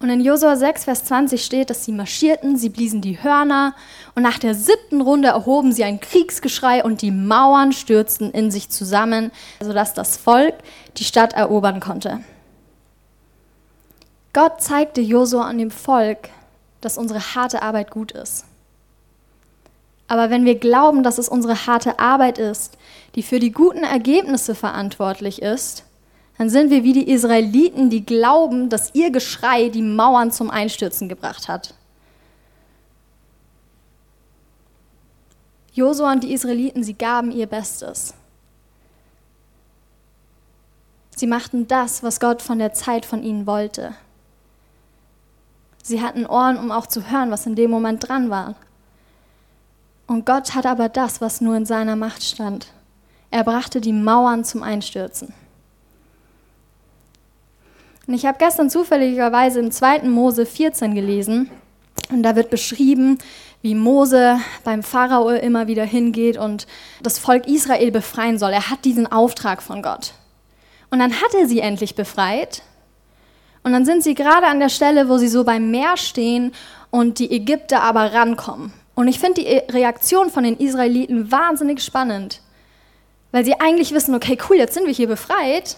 Und 0.01 0.11
in 0.11 0.21
Josua 0.21 0.57
6, 0.57 0.85
Vers 0.85 1.05
20 1.05 1.45
steht, 1.45 1.71
dass 1.71 1.85
sie 1.85 1.93
marschierten, 1.93 2.57
sie 2.57 2.69
bliesen 2.69 3.01
die 3.01 3.21
Hörner 3.21 3.75
und 4.15 4.23
nach 4.23 4.39
der 4.39 4.55
siebten 4.55 5.01
Runde 5.01 5.29
erhoben 5.29 5.73
sie 5.73 5.83
ein 5.83 5.99
Kriegsgeschrei 5.99 6.85
und 6.85 7.03
die 7.03 7.11
Mauern 7.11 7.73
stürzten 7.73 8.31
in 8.31 8.53
sich 8.53 8.71
zusammen, 8.71 9.33
sodass 9.61 9.95
das 9.95 10.17
Volk 10.17 10.55
die 10.99 11.05
Stadt 11.05 11.33
erobern 11.33 11.81
konnte. 11.81 12.21
Gott 14.33 14.63
zeigte 14.63 15.01
Josua 15.01 15.47
an 15.47 15.59
dem 15.59 15.73
Volk, 15.73 16.29
dass 16.81 16.97
unsere 16.97 17.35
harte 17.35 17.63
Arbeit 17.63 17.91
gut 17.91 18.13
ist. 18.13 18.45
Aber 20.09 20.31
wenn 20.31 20.47
wir 20.47 20.59
glauben, 20.59 21.03
dass 21.03 21.19
es 21.19 21.29
unsere 21.29 21.67
harte 21.67 21.99
Arbeit 21.99 22.39
ist, 22.39 22.79
die 23.15 23.23
für 23.23 23.39
die 23.39 23.53
guten 23.53 23.85
Ergebnisse 23.85 24.55
verantwortlich 24.55 25.43
ist, 25.43 25.85
dann 26.39 26.49
sind 26.49 26.71
wir 26.71 26.83
wie 26.83 26.93
die 26.93 27.11
Israeliten, 27.11 27.91
die 27.91 28.07
glauben, 28.07 28.71
dass 28.71 28.95
ihr 28.95 29.11
Geschrei 29.11 29.69
die 29.69 29.83
Mauern 29.83 30.33
zum 30.33 30.51
Einstürzen 30.51 31.09
gebracht 31.09 31.49
hat. 31.49 31.75
Josua 35.73 36.13
und 36.13 36.25
die 36.25 36.33
Israeliten, 36.33 36.83
sie 36.83 36.95
gaben 36.95 37.31
ihr 37.31 37.47
Bestes. 37.47 38.15
Sie 41.17 41.27
machten 41.27 41.67
das, 41.67 42.03
was 42.03 42.21
Gott 42.21 42.43
von 42.43 42.59
der 42.59 42.73
Zeit 42.73 43.05
von 43.05 43.23
ihnen 43.23 43.47
wollte. 43.47 43.95
Sie 45.83 46.01
hatten 46.01 46.27
Ohren, 46.27 46.57
um 46.57 46.71
auch 46.71 46.87
zu 46.87 47.11
hören, 47.11 47.31
was 47.31 47.47
in 47.47 47.57
dem 47.57 47.71
Moment 47.71 48.09
dran 48.09 48.31
war. 48.31 48.55
Und 50.09 50.27
Gott 50.27 50.55
hat 50.55 50.67
aber 50.67 50.89
das, 50.89 51.21
was 51.21 51.41
nur 51.41 51.55
in 51.55 51.67
seiner 51.67 51.95
Macht 51.95 52.25
stand. 52.25 52.67
Er 53.31 53.45
brachte 53.45 53.81
die 53.81 53.93
Mauern 53.93 54.43
zum 54.43 54.63
Einstürzen. 54.63 55.35
Und 58.07 58.15
ich 58.15 58.25
habe 58.25 58.39
gestern 58.39 58.71
zufälligerweise 58.71 59.61
im 59.61 59.71
2. 59.71 60.05
Mose 60.05 60.47
14 60.47 60.95
gelesen 60.95 61.51
und 62.11 62.23
da 62.23 62.37
wird 62.37 62.49
beschrieben, 62.49 63.19
wie 63.61 63.75
Mose 63.75 64.41
beim 64.65 64.83
Pharao 64.83 65.29
immer 65.29 65.67
wieder 65.67 65.85
hingeht 65.85 66.39
und 66.39 66.67
das 67.03 67.19
Volk 67.19 67.47
Israel 67.47 67.91
befreien 67.91 68.39
soll. 68.39 68.53
Er 68.53 68.71
hat 68.71 68.87
diesen 68.87 69.07
Auftrag 69.07 69.63
von 69.63 69.83
Gott. 69.83 70.15
Und 70.91 71.01
dann 71.01 71.13
hat 71.13 71.35
er 71.35 71.47
sie 71.47 71.61
endlich 71.61 71.95
befreit. 71.97 72.63
Und 73.63 73.73
dann 73.73 73.85
sind 73.85 74.03
sie 74.03 74.15
gerade 74.15 74.47
an 74.47 74.61
der 74.61 74.71
Stelle, 74.71 75.11
wo 75.11 75.19
sie 75.19 75.29
so 75.29 75.45
beim 75.45 75.71
Meer 75.71 75.99
stehen 75.99 76.53
und 76.91 77.19
die 77.19 77.31
Ägypter 77.31 77.83
aber 77.83 78.15
rankommen. 78.15 78.73
Und 78.99 79.07
ich 79.07 79.21
finde 79.21 79.45
die 79.45 79.47
Reaktion 79.73 80.29
von 80.29 80.43
den 80.43 80.57
Israeliten 80.57 81.31
wahnsinnig 81.31 81.85
spannend, 81.85 82.41
weil 83.31 83.45
sie 83.45 83.61
eigentlich 83.61 83.95
wissen, 83.95 84.13
okay, 84.13 84.37
cool, 84.51 84.57
jetzt 84.57 84.75
sind 84.75 84.89
wir 84.89 84.93
hier 84.93 85.07
befreit, 85.07 85.77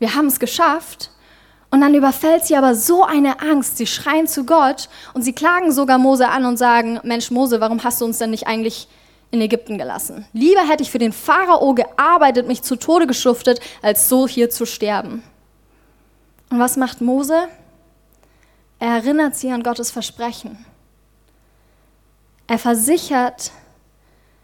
wir 0.00 0.16
haben 0.16 0.26
es 0.26 0.40
geschafft. 0.40 1.12
Und 1.70 1.82
dann 1.82 1.94
überfällt 1.94 2.46
sie 2.46 2.56
aber 2.56 2.74
so 2.74 3.04
eine 3.04 3.38
Angst. 3.42 3.76
Sie 3.76 3.86
schreien 3.86 4.26
zu 4.26 4.44
Gott 4.44 4.88
und 5.14 5.22
sie 5.22 5.34
klagen 5.34 5.70
sogar 5.70 5.98
Mose 5.98 6.26
an 6.30 6.46
und 6.46 6.56
sagen, 6.56 6.98
Mensch 7.04 7.30
Mose, 7.30 7.60
warum 7.60 7.84
hast 7.84 8.00
du 8.00 8.06
uns 8.06 8.18
denn 8.18 8.30
nicht 8.30 8.48
eigentlich 8.48 8.88
in 9.30 9.40
Ägypten 9.40 9.78
gelassen? 9.78 10.26
Lieber 10.32 10.66
hätte 10.66 10.82
ich 10.82 10.90
für 10.90 10.98
den 10.98 11.12
Pharao 11.12 11.74
gearbeitet, 11.74 12.48
mich 12.48 12.62
zu 12.62 12.74
Tode 12.74 13.06
geschuftet, 13.06 13.60
als 13.82 14.08
so 14.08 14.26
hier 14.26 14.50
zu 14.50 14.66
sterben. 14.66 15.22
Und 16.50 16.58
was 16.58 16.76
macht 16.76 17.02
Mose? 17.02 17.46
Er 18.80 18.96
erinnert 18.96 19.36
sie 19.36 19.52
an 19.52 19.62
Gottes 19.62 19.92
Versprechen. 19.92 20.66
Er 22.48 22.58
versichert, 22.58 23.52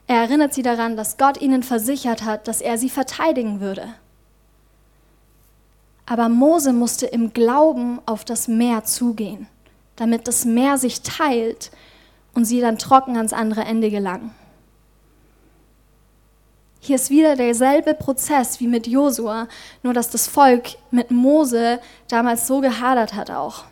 er 0.07 0.19
erinnert 0.19 0.55
sie 0.55 0.63
daran, 0.63 0.97
dass 0.97 1.17
Gott 1.17 1.41
ihnen 1.41 1.63
versichert 1.63 2.23
hat, 2.23 2.47
dass 2.47 2.61
er 2.61 2.79
sie 2.79 2.91
verteidigen 2.91 3.61
würde. 3.61 3.95
Aber 6.07 6.29
Mose 6.29 6.75
musste 6.75 7.07
im 7.07 7.33
Glauben 7.33 7.99
auf 8.05 8.27
das 8.27 8.47
Meer 8.47 8.85
zugehen, 8.85 9.49
damit 9.97 10.29
das 10.29 10.45
Meer 10.45 10.77
sich 10.77 11.01
teilt 11.01 11.71
und 12.35 12.45
sie 12.45 12.61
dann 12.61 12.79
trocken 12.79 13.17
ans 13.17 13.33
andere 13.33 13.63
Ende 13.63 13.91
gelangen. 13.91 14.35
Hier 16.81 16.97
ist 16.97 17.09
wieder 17.09 17.37
derselbe 17.37 17.95
Prozess 17.95 18.61
wie 18.61 18.67
mit 18.67 18.87
Josua, 18.87 19.49
nur 19.83 19.95
dass 19.95 20.11
das 20.11 20.29
Volk 20.29 20.77
mit 20.91 21.11
Mose 21.11 21.81
damals 22.09 22.47
so 22.47 22.61
gehadert 22.61 23.15
hat 23.15 23.31
auch. 23.31 23.65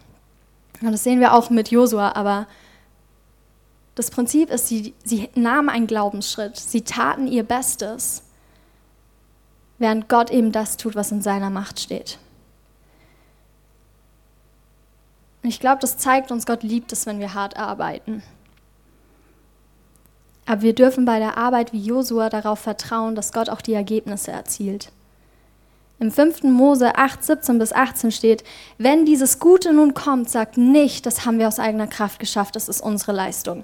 Und 0.80 0.90
das 0.90 1.04
sehen 1.04 1.20
wir 1.20 1.34
auch 1.34 1.50
mit 1.50 1.70
Josua, 1.70 2.12
aber 2.14 2.46
das 3.94 4.10
Prinzip 4.10 4.50
ist, 4.50 4.68
sie, 4.68 4.94
sie 5.04 5.28
nahmen 5.34 5.68
einen 5.68 5.86
Glaubensschritt, 5.86 6.56
sie 6.56 6.82
taten 6.82 7.26
ihr 7.26 7.42
Bestes, 7.42 8.22
während 9.78 10.08
Gott 10.08 10.30
eben 10.30 10.52
das 10.52 10.76
tut, 10.76 10.94
was 10.94 11.12
in 11.12 11.22
seiner 11.22 11.50
Macht 11.50 11.80
steht. 11.80 12.18
Und 15.42 15.48
ich 15.48 15.60
glaube, 15.60 15.80
das 15.80 15.98
zeigt 15.98 16.30
uns, 16.30 16.46
Gott 16.46 16.62
liebt 16.62 16.92
es, 16.92 17.04
wenn 17.04 17.18
wir 17.18 17.34
hart 17.34 17.56
arbeiten. 17.56 18.22
Aber 20.46 20.62
wir 20.62 20.74
dürfen 20.74 21.04
bei 21.04 21.18
der 21.18 21.36
Arbeit 21.36 21.72
wie 21.72 21.80
Josua 21.80 22.28
darauf 22.28 22.60
vertrauen, 22.60 23.14
dass 23.14 23.32
Gott 23.32 23.48
auch 23.48 23.60
die 23.60 23.74
Ergebnisse 23.74 24.30
erzielt. 24.30 24.90
Im 25.98 26.10
5. 26.10 26.44
Mose 26.44 26.96
8, 26.96 27.22
17 27.22 27.58
bis 27.58 27.72
18 27.72 28.10
steht, 28.10 28.44
wenn 28.78 29.04
dieses 29.04 29.38
Gute 29.38 29.72
nun 29.72 29.94
kommt, 29.94 30.30
sagt 30.30 30.56
nicht, 30.56 31.06
das 31.06 31.24
haben 31.24 31.38
wir 31.38 31.46
aus 31.46 31.60
eigener 31.60 31.86
Kraft 31.86 32.18
geschafft, 32.18 32.56
das 32.56 32.68
ist 32.68 32.80
unsere 32.80 33.12
Leistung. 33.12 33.62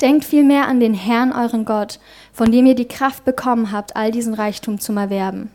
Denkt 0.00 0.24
vielmehr 0.24 0.68
an 0.68 0.80
den 0.80 0.94
Herrn, 0.94 1.32
euren 1.32 1.64
Gott, 1.64 1.98
von 2.32 2.50
dem 2.50 2.66
ihr 2.66 2.74
die 2.74 2.88
Kraft 2.88 3.24
bekommen 3.24 3.72
habt, 3.72 3.96
all 3.96 4.10
diesen 4.10 4.34
Reichtum 4.34 4.80
zu 4.80 4.92
erwerben 4.92 5.50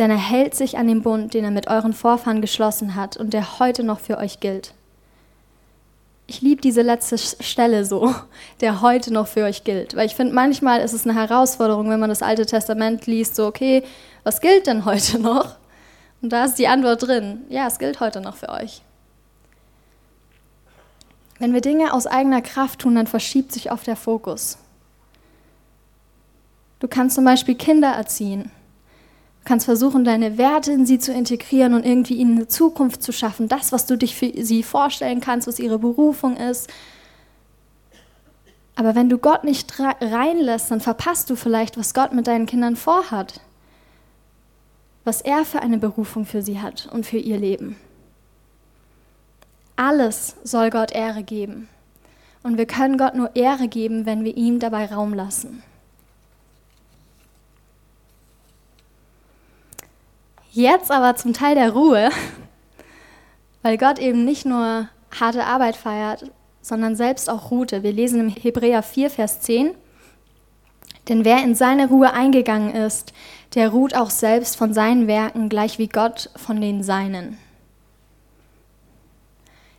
denn 0.00 0.10
er 0.10 0.16
hält 0.16 0.54
sich 0.54 0.78
an 0.78 0.88
den 0.88 1.02
Bund, 1.02 1.34
den 1.34 1.44
er 1.44 1.50
mit 1.50 1.68
euren 1.68 1.92
Vorfahren 1.92 2.40
geschlossen 2.40 2.94
hat 2.94 3.18
und 3.18 3.34
der 3.34 3.58
heute 3.58 3.84
noch 3.84 4.00
für 4.00 4.16
euch 4.16 4.40
gilt. 4.40 4.72
Ich 6.26 6.40
liebe 6.40 6.62
diese 6.62 6.82
letzte 6.82 7.18
Stelle 7.18 7.84
so, 7.84 8.14
der 8.60 8.80
heute 8.80 9.12
noch 9.12 9.26
für 9.26 9.44
euch 9.44 9.62
gilt, 9.62 9.94
weil 9.94 10.06
ich 10.06 10.14
finde, 10.14 10.32
manchmal 10.32 10.80
ist 10.80 10.94
es 10.94 11.06
eine 11.06 11.14
Herausforderung, 11.14 11.90
wenn 11.90 12.00
man 12.00 12.08
das 12.08 12.22
Alte 12.22 12.46
Testament 12.46 13.06
liest, 13.06 13.36
so, 13.36 13.46
okay, 13.46 13.82
was 14.24 14.40
gilt 14.40 14.66
denn 14.66 14.86
heute 14.86 15.18
noch? 15.20 15.56
Und 16.22 16.32
da 16.32 16.44
ist 16.44 16.54
die 16.54 16.68
Antwort 16.68 17.06
drin, 17.06 17.42
ja, 17.50 17.66
es 17.66 17.78
gilt 17.78 18.00
heute 18.00 18.20
noch 18.22 18.36
für 18.36 18.48
euch. 18.48 18.82
Wenn 21.40 21.54
wir 21.54 21.62
Dinge 21.62 21.94
aus 21.94 22.06
eigener 22.06 22.42
Kraft 22.42 22.80
tun, 22.80 22.94
dann 22.94 23.06
verschiebt 23.06 23.50
sich 23.50 23.72
oft 23.72 23.86
der 23.86 23.96
Fokus. 23.96 24.58
Du 26.80 26.86
kannst 26.86 27.16
zum 27.16 27.24
Beispiel 27.24 27.54
Kinder 27.54 27.88
erziehen. 27.88 28.44
Du 28.44 29.48
kannst 29.48 29.64
versuchen, 29.64 30.04
deine 30.04 30.36
Werte 30.36 30.70
in 30.70 30.84
sie 30.84 30.98
zu 30.98 31.12
integrieren 31.12 31.72
und 31.72 31.86
irgendwie 31.86 32.16
ihnen 32.16 32.36
eine 32.36 32.48
Zukunft 32.48 33.02
zu 33.02 33.10
schaffen. 33.10 33.48
Das, 33.48 33.72
was 33.72 33.86
du 33.86 33.96
dich 33.96 34.14
für 34.14 34.30
sie 34.44 34.62
vorstellen 34.62 35.22
kannst, 35.22 35.48
was 35.48 35.58
ihre 35.58 35.78
Berufung 35.78 36.36
ist. 36.36 36.68
Aber 38.76 38.94
wenn 38.94 39.08
du 39.08 39.16
Gott 39.16 39.42
nicht 39.42 39.72
reinlässt, 39.78 40.70
dann 40.70 40.80
verpasst 40.80 41.30
du 41.30 41.36
vielleicht, 41.36 41.78
was 41.78 41.94
Gott 41.94 42.12
mit 42.12 42.26
deinen 42.26 42.44
Kindern 42.44 42.76
vorhat. 42.76 43.40
Was 45.04 45.22
er 45.22 45.46
für 45.46 45.62
eine 45.62 45.78
Berufung 45.78 46.26
für 46.26 46.42
sie 46.42 46.60
hat 46.60 46.86
und 46.92 47.06
für 47.06 47.16
ihr 47.16 47.38
Leben. 47.38 47.76
Alles 49.80 50.36
soll 50.44 50.68
Gott 50.68 50.92
Ehre 50.92 51.22
geben. 51.22 51.66
Und 52.42 52.58
wir 52.58 52.66
können 52.66 52.98
Gott 52.98 53.14
nur 53.14 53.34
Ehre 53.34 53.66
geben, 53.66 54.04
wenn 54.04 54.24
wir 54.24 54.36
ihm 54.36 54.58
dabei 54.58 54.84
Raum 54.84 55.14
lassen. 55.14 55.62
Jetzt 60.52 60.90
aber 60.90 61.16
zum 61.16 61.32
Teil 61.32 61.54
der 61.54 61.70
Ruhe, 61.70 62.10
weil 63.62 63.78
Gott 63.78 63.98
eben 63.98 64.26
nicht 64.26 64.44
nur 64.44 64.90
harte 65.18 65.44
Arbeit 65.46 65.76
feiert, 65.76 66.30
sondern 66.60 66.94
selbst 66.94 67.30
auch 67.30 67.50
ruhte. 67.50 67.82
Wir 67.82 67.92
lesen 67.92 68.20
im 68.20 68.28
Hebräer 68.28 68.82
4, 68.82 69.08
Vers 69.08 69.40
10, 69.40 69.70
denn 71.08 71.24
wer 71.24 71.42
in 71.42 71.54
seine 71.54 71.88
Ruhe 71.88 72.12
eingegangen 72.12 72.74
ist, 72.74 73.14
der 73.54 73.70
ruht 73.70 73.96
auch 73.96 74.10
selbst 74.10 74.56
von 74.56 74.74
seinen 74.74 75.06
Werken, 75.06 75.48
gleich 75.48 75.78
wie 75.78 75.88
Gott 75.88 76.28
von 76.36 76.60
den 76.60 76.82
Seinen. 76.82 77.38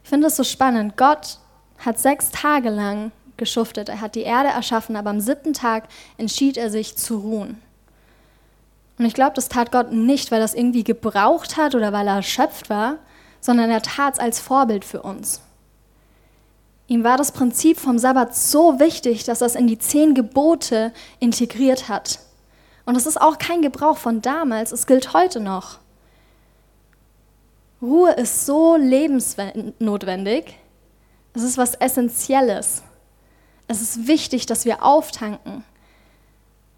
Ich 0.03 0.10
finde 0.10 0.27
es 0.27 0.36
so 0.36 0.43
spannend. 0.43 0.98
Gott 0.98 1.39
hat 1.77 2.00
sechs 2.00 2.31
Tage 2.31 2.70
lang 2.70 3.12
geschuftet. 3.38 3.89
Er 3.89 4.01
hat 4.01 4.15
die 4.15 4.22
Erde 4.22 4.50
erschaffen, 4.50 4.96
aber 4.96 5.10
am 5.10 5.20
siebten 5.20 5.53
Tag 5.53 5.86
entschied 6.17 6.58
er 6.58 6.70
sich 6.70 6.98
zu 6.98 7.17
ruhen. 7.17 7.62
Und 8.98 9.05
ich 9.05 9.13
glaube, 9.13 9.34
das 9.36 9.50
tat 9.50 9.72
Gott 9.72 9.91
nicht, 9.91 10.31
weil 10.31 10.41
er 10.41 10.46
es 10.46 10.53
irgendwie 10.53 10.84
gebraucht 10.84 11.58
hat 11.58 11.74
oder 11.74 11.91
weil 11.91 12.08
er 12.08 12.17
erschöpft 12.17 12.70
war, 12.70 12.98
sondern 13.39 13.72
er 13.72 13.81
tat 13.81 14.13
es 14.13 14.20
als 14.20 14.39
Vorbild 14.39 14.86
für 14.86 15.01
uns. 15.01 15.41
Ihm 16.88 17.03
war 17.03 17.17
das 17.17 17.31
Prinzip 17.31 17.79
vom 17.79 17.98
Sabbat 17.98 18.36
so 18.36 18.79
wichtig, 18.79 19.24
dass 19.24 19.41
er 19.41 19.48
es 19.48 19.55
in 19.55 19.65
die 19.65 19.79
zehn 19.79 20.13
Gebote 20.13 20.93
integriert 21.20 21.89
hat. 21.89 22.20
Und 22.86 22.96
es 22.96 23.05
ist 23.05 23.20
auch 23.20 23.38
kein 23.38 23.62
Gebrauch 23.62 23.98
von 23.98 24.22
damals, 24.22 24.72
es 24.72 24.86
gilt 24.86 25.13
heute 25.13 25.39
noch. 25.39 25.79
Ruhe 27.81 28.11
ist 28.11 28.45
so 28.45 28.75
lebensnotwendig. 28.75 30.57
Es 31.33 31.43
ist 31.43 31.57
was 31.57 31.75
Essentielles. 31.75 32.83
Es 33.67 33.81
ist 33.81 34.07
wichtig, 34.07 34.45
dass 34.45 34.65
wir 34.65 34.83
auftanken 34.83 35.63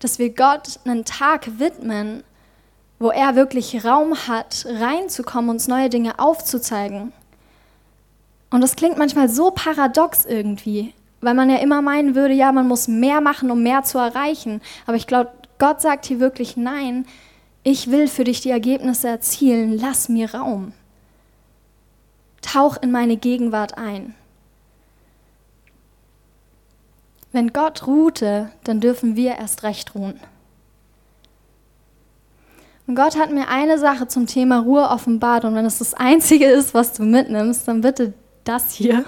dass 0.04 0.20
wir 0.20 0.34
Gott 0.34 0.80
einen 0.86 1.06
Tag 1.06 1.60
widmen, 1.60 2.24
wo 3.00 3.10
er 3.10 3.36
wirklich 3.36 3.86
Raum 3.86 4.28
hat, 4.28 4.66
reinzukommen, 4.68 5.50
uns 5.50 5.68
neue 5.68 5.90
Dinge 5.90 6.20
aufzuzeigen. 6.20 7.14
Und 8.50 8.62
das 8.62 8.76
klingt 8.76 8.98
manchmal 8.98 9.30
so 9.30 9.52
paradox 9.52 10.26
irgendwie, 10.26 10.94
weil 11.22 11.34
man 11.34 11.50
ja 11.50 11.58
immer 11.58 11.82
meinen 11.82 12.16
würde, 12.16 12.34
ja, 12.34 12.52
man 12.52 12.68
muss 12.68 12.88
mehr 12.88 13.22
machen, 13.22 13.50
um 13.50 13.64
mehr 13.64 13.84
zu 13.84 13.98
erreichen. 13.98 14.62
Aber 14.86 14.98
ich 14.98 15.08
glaube, 15.08 15.32
Gott 15.58 15.82
sagt 15.82 16.06
hier 16.06 16.20
wirklich, 16.20 16.58
nein, 16.58 17.06
ich 17.64 17.90
will 17.90 18.10
für 18.10 18.26
dich 18.26 18.42
die 18.42 18.52
Ergebnisse 18.52 19.08
erzielen, 19.08 19.78
lass 19.78 20.10
mir 20.10 20.36
Raum. 20.36 20.74
Tauch 22.44 22.78
in 22.82 22.92
meine 22.92 23.18
Gegenwart 23.18 23.78
ein. 23.78 24.14
Wenn 27.32 27.52
Gott 27.52 27.88
ruhte, 27.88 28.52
dann 28.64 28.80
dürfen 28.80 29.16
wir 29.16 29.38
erst 29.38 29.64
recht 29.64 29.96
ruhen. 29.96 30.20
Und 32.86 32.96
Gott 32.96 33.18
hat 33.18 33.32
mir 33.32 33.48
eine 33.48 33.80
Sache 33.80 34.08
zum 34.08 34.28
Thema 34.28 34.60
Ruhe 34.60 34.90
offenbart 34.90 35.46
und 35.46 35.56
wenn 35.56 35.66
es 35.66 35.80
das 35.80 35.94
Einzige 35.96 36.46
ist, 36.46 36.74
was 36.74 36.94
du 36.94 37.04
mitnimmst, 37.04 37.68
dann 37.68 37.82
bitte 37.82 38.14
das 38.44 38.74
hier. 38.74 39.06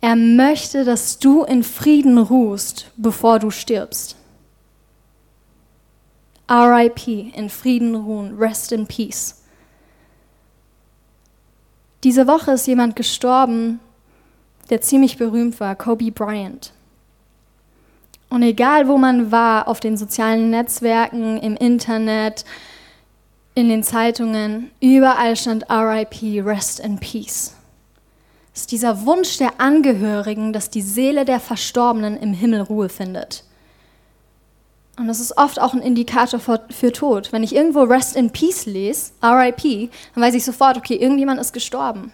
Er 0.00 0.14
möchte, 0.14 0.84
dass 0.84 1.18
du 1.18 1.42
in 1.42 1.64
Frieden 1.64 2.18
ruhst, 2.18 2.92
bevor 2.96 3.40
du 3.40 3.50
stirbst. 3.50 4.14
RIP, 6.48 7.08
in 7.08 7.50
Frieden 7.50 7.94
ruhen, 7.94 8.38
rest 8.38 8.70
in 8.72 8.86
peace. 8.86 9.42
Diese 12.04 12.26
Woche 12.26 12.52
ist 12.52 12.66
jemand 12.66 12.94
gestorben, 12.94 13.80
der 14.70 14.80
ziemlich 14.80 15.16
berühmt 15.16 15.58
war, 15.58 15.74
Kobe 15.74 16.12
Bryant. 16.12 16.72
Und 18.30 18.42
egal, 18.42 18.88
wo 18.88 18.98
man 18.98 19.32
war, 19.32 19.68
auf 19.68 19.80
den 19.80 19.96
sozialen 19.96 20.50
Netzwerken, 20.50 21.38
im 21.38 21.56
Internet, 21.56 22.44
in 23.54 23.68
den 23.68 23.82
Zeitungen, 23.82 24.70
überall 24.80 25.34
stand 25.34 25.68
RIP, 25.70 26.44
Rest 26.44 26.78
in 26.78 26.98
Peace. 26.98 27.54
Es 28.54 28.62
ist 28.62 28.72
dieser 28.72 29.04
Wunsch 29.06 29.38
der 29.38 29.60
Angehörigen, 29.60 30.52
dass 30.52 30.70
die 30.70 30.82
Seele 30.82 31.24
der 31.24 31.40
Verstorbenen 31.40 32.16
im 32.16 32.32
Himmel 32.32 32.60
Ruhe 32.60 32.88
findet. 32.88 33.44
Und 34.98 35.06
das 35.06 35.20
ist 35.20 35.36
oft 35.38 35.60
auch 35.60 35.74
ein 35.74 35.82
Indikator 35.82 36.40
für, 36.40 36.60
für, 36.70 36.92
Tod. 36.92 37.32
Wenn 37.32 37.44
ich 37.44 37.54
irgendwo 37.54 37.82
Rest 37.82 38.16
in 38.16 38.30
Peace 38.30 38.66
lese, 38.66 39.12
RIP, 39.22 39.90
dann 40.14 40.24
weiß 40.24 40.34
ich 40.34 40.44
sofort, 40.44 40.76
okay, 40.76 40.96
irgendjemand 40.96 41.40
ist 41.40 41.52
gestorben. 41.52 42.12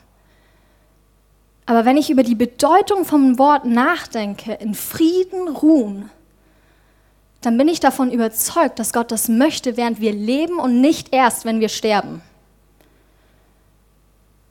Aber 1.66 1.86
wenn 1.86 1.96
ich 1.96 2.10
über 2.10 2.22
die 2.22 2.34
Bedeutung 2.34 3.06
vom 3.06 3.38
Wort 3.38 3.64
nachdenke, 3.64 4.52
in 4.54 4.74
Frieden 4.74 5.48
ruhen, 5.48 6.10
dann 7.40 7.56
bin 7.56 7.68
ich 7.68 7.80
davon 7.80 8.10
überzeugt, 8.10 8.78
dass 8.78 8.92
Gott 8.92 9.10
das 9.10 9.28
möchte, 9.28 9.76
während 9.76 10.00
wir 10.00 10.12
leben 10.12 10.58
und 10.58 10.80
nicht 10.80 11.14
erst, 11.14 11.44
wenn 11.44 11.60
wir 11.60 11.68
sterben. 11.70 12.22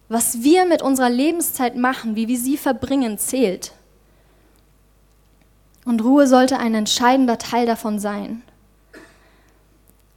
Was 0.10 0.44
wir 0.44 0.66
mit 0.66 0.82
unserer 0.82 1.10
Lebenszeit 1.10 1.76
machen, 1.76 2.16
wie 2.16 2.28
wir 2.28 2.38
sie 2.38 2.58
verbringen, 2.58 3.18
zählt. 3.18 3.74
Und 5.86 6.04
Ruhe 6.04 6.28
sollte 6.28 6.60
ein 6.60 6.76
entscheidender 6.76 7.38
Teil 7.38 7.66
davon 7.66 8.00
sein. 8.00 8.42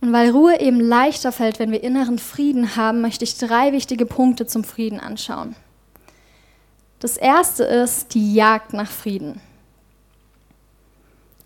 Und 0.01 0.13
weil 0.13 0.31
Ruhe 0.31 0.61
eben 0.61 0.81
leichter 0.81 1.33
fällt, 1.33 1.59
wenn 1.59 1.73
wir 1.73 1.83
inneren 1.83 2.19
Frieden 2.19 2.77
haben, 2.77 3.01
möchte 3.01 3.25
ich 3.25 3.39
drei 3.39 3.73
wichtige 3.73 4.07
Punkte 4.07 4.47
zum 4.47 4.63
Frieden 4.63 5.01
anschauen. 5.01 5.57
Das 7.01 7.17
erste 7.17 7.65
ist 7.65 8.15
die 8.15 8.35
Jagd 8.35 8.73
nach 8.73 8.91
Frieden. 8.91 9.41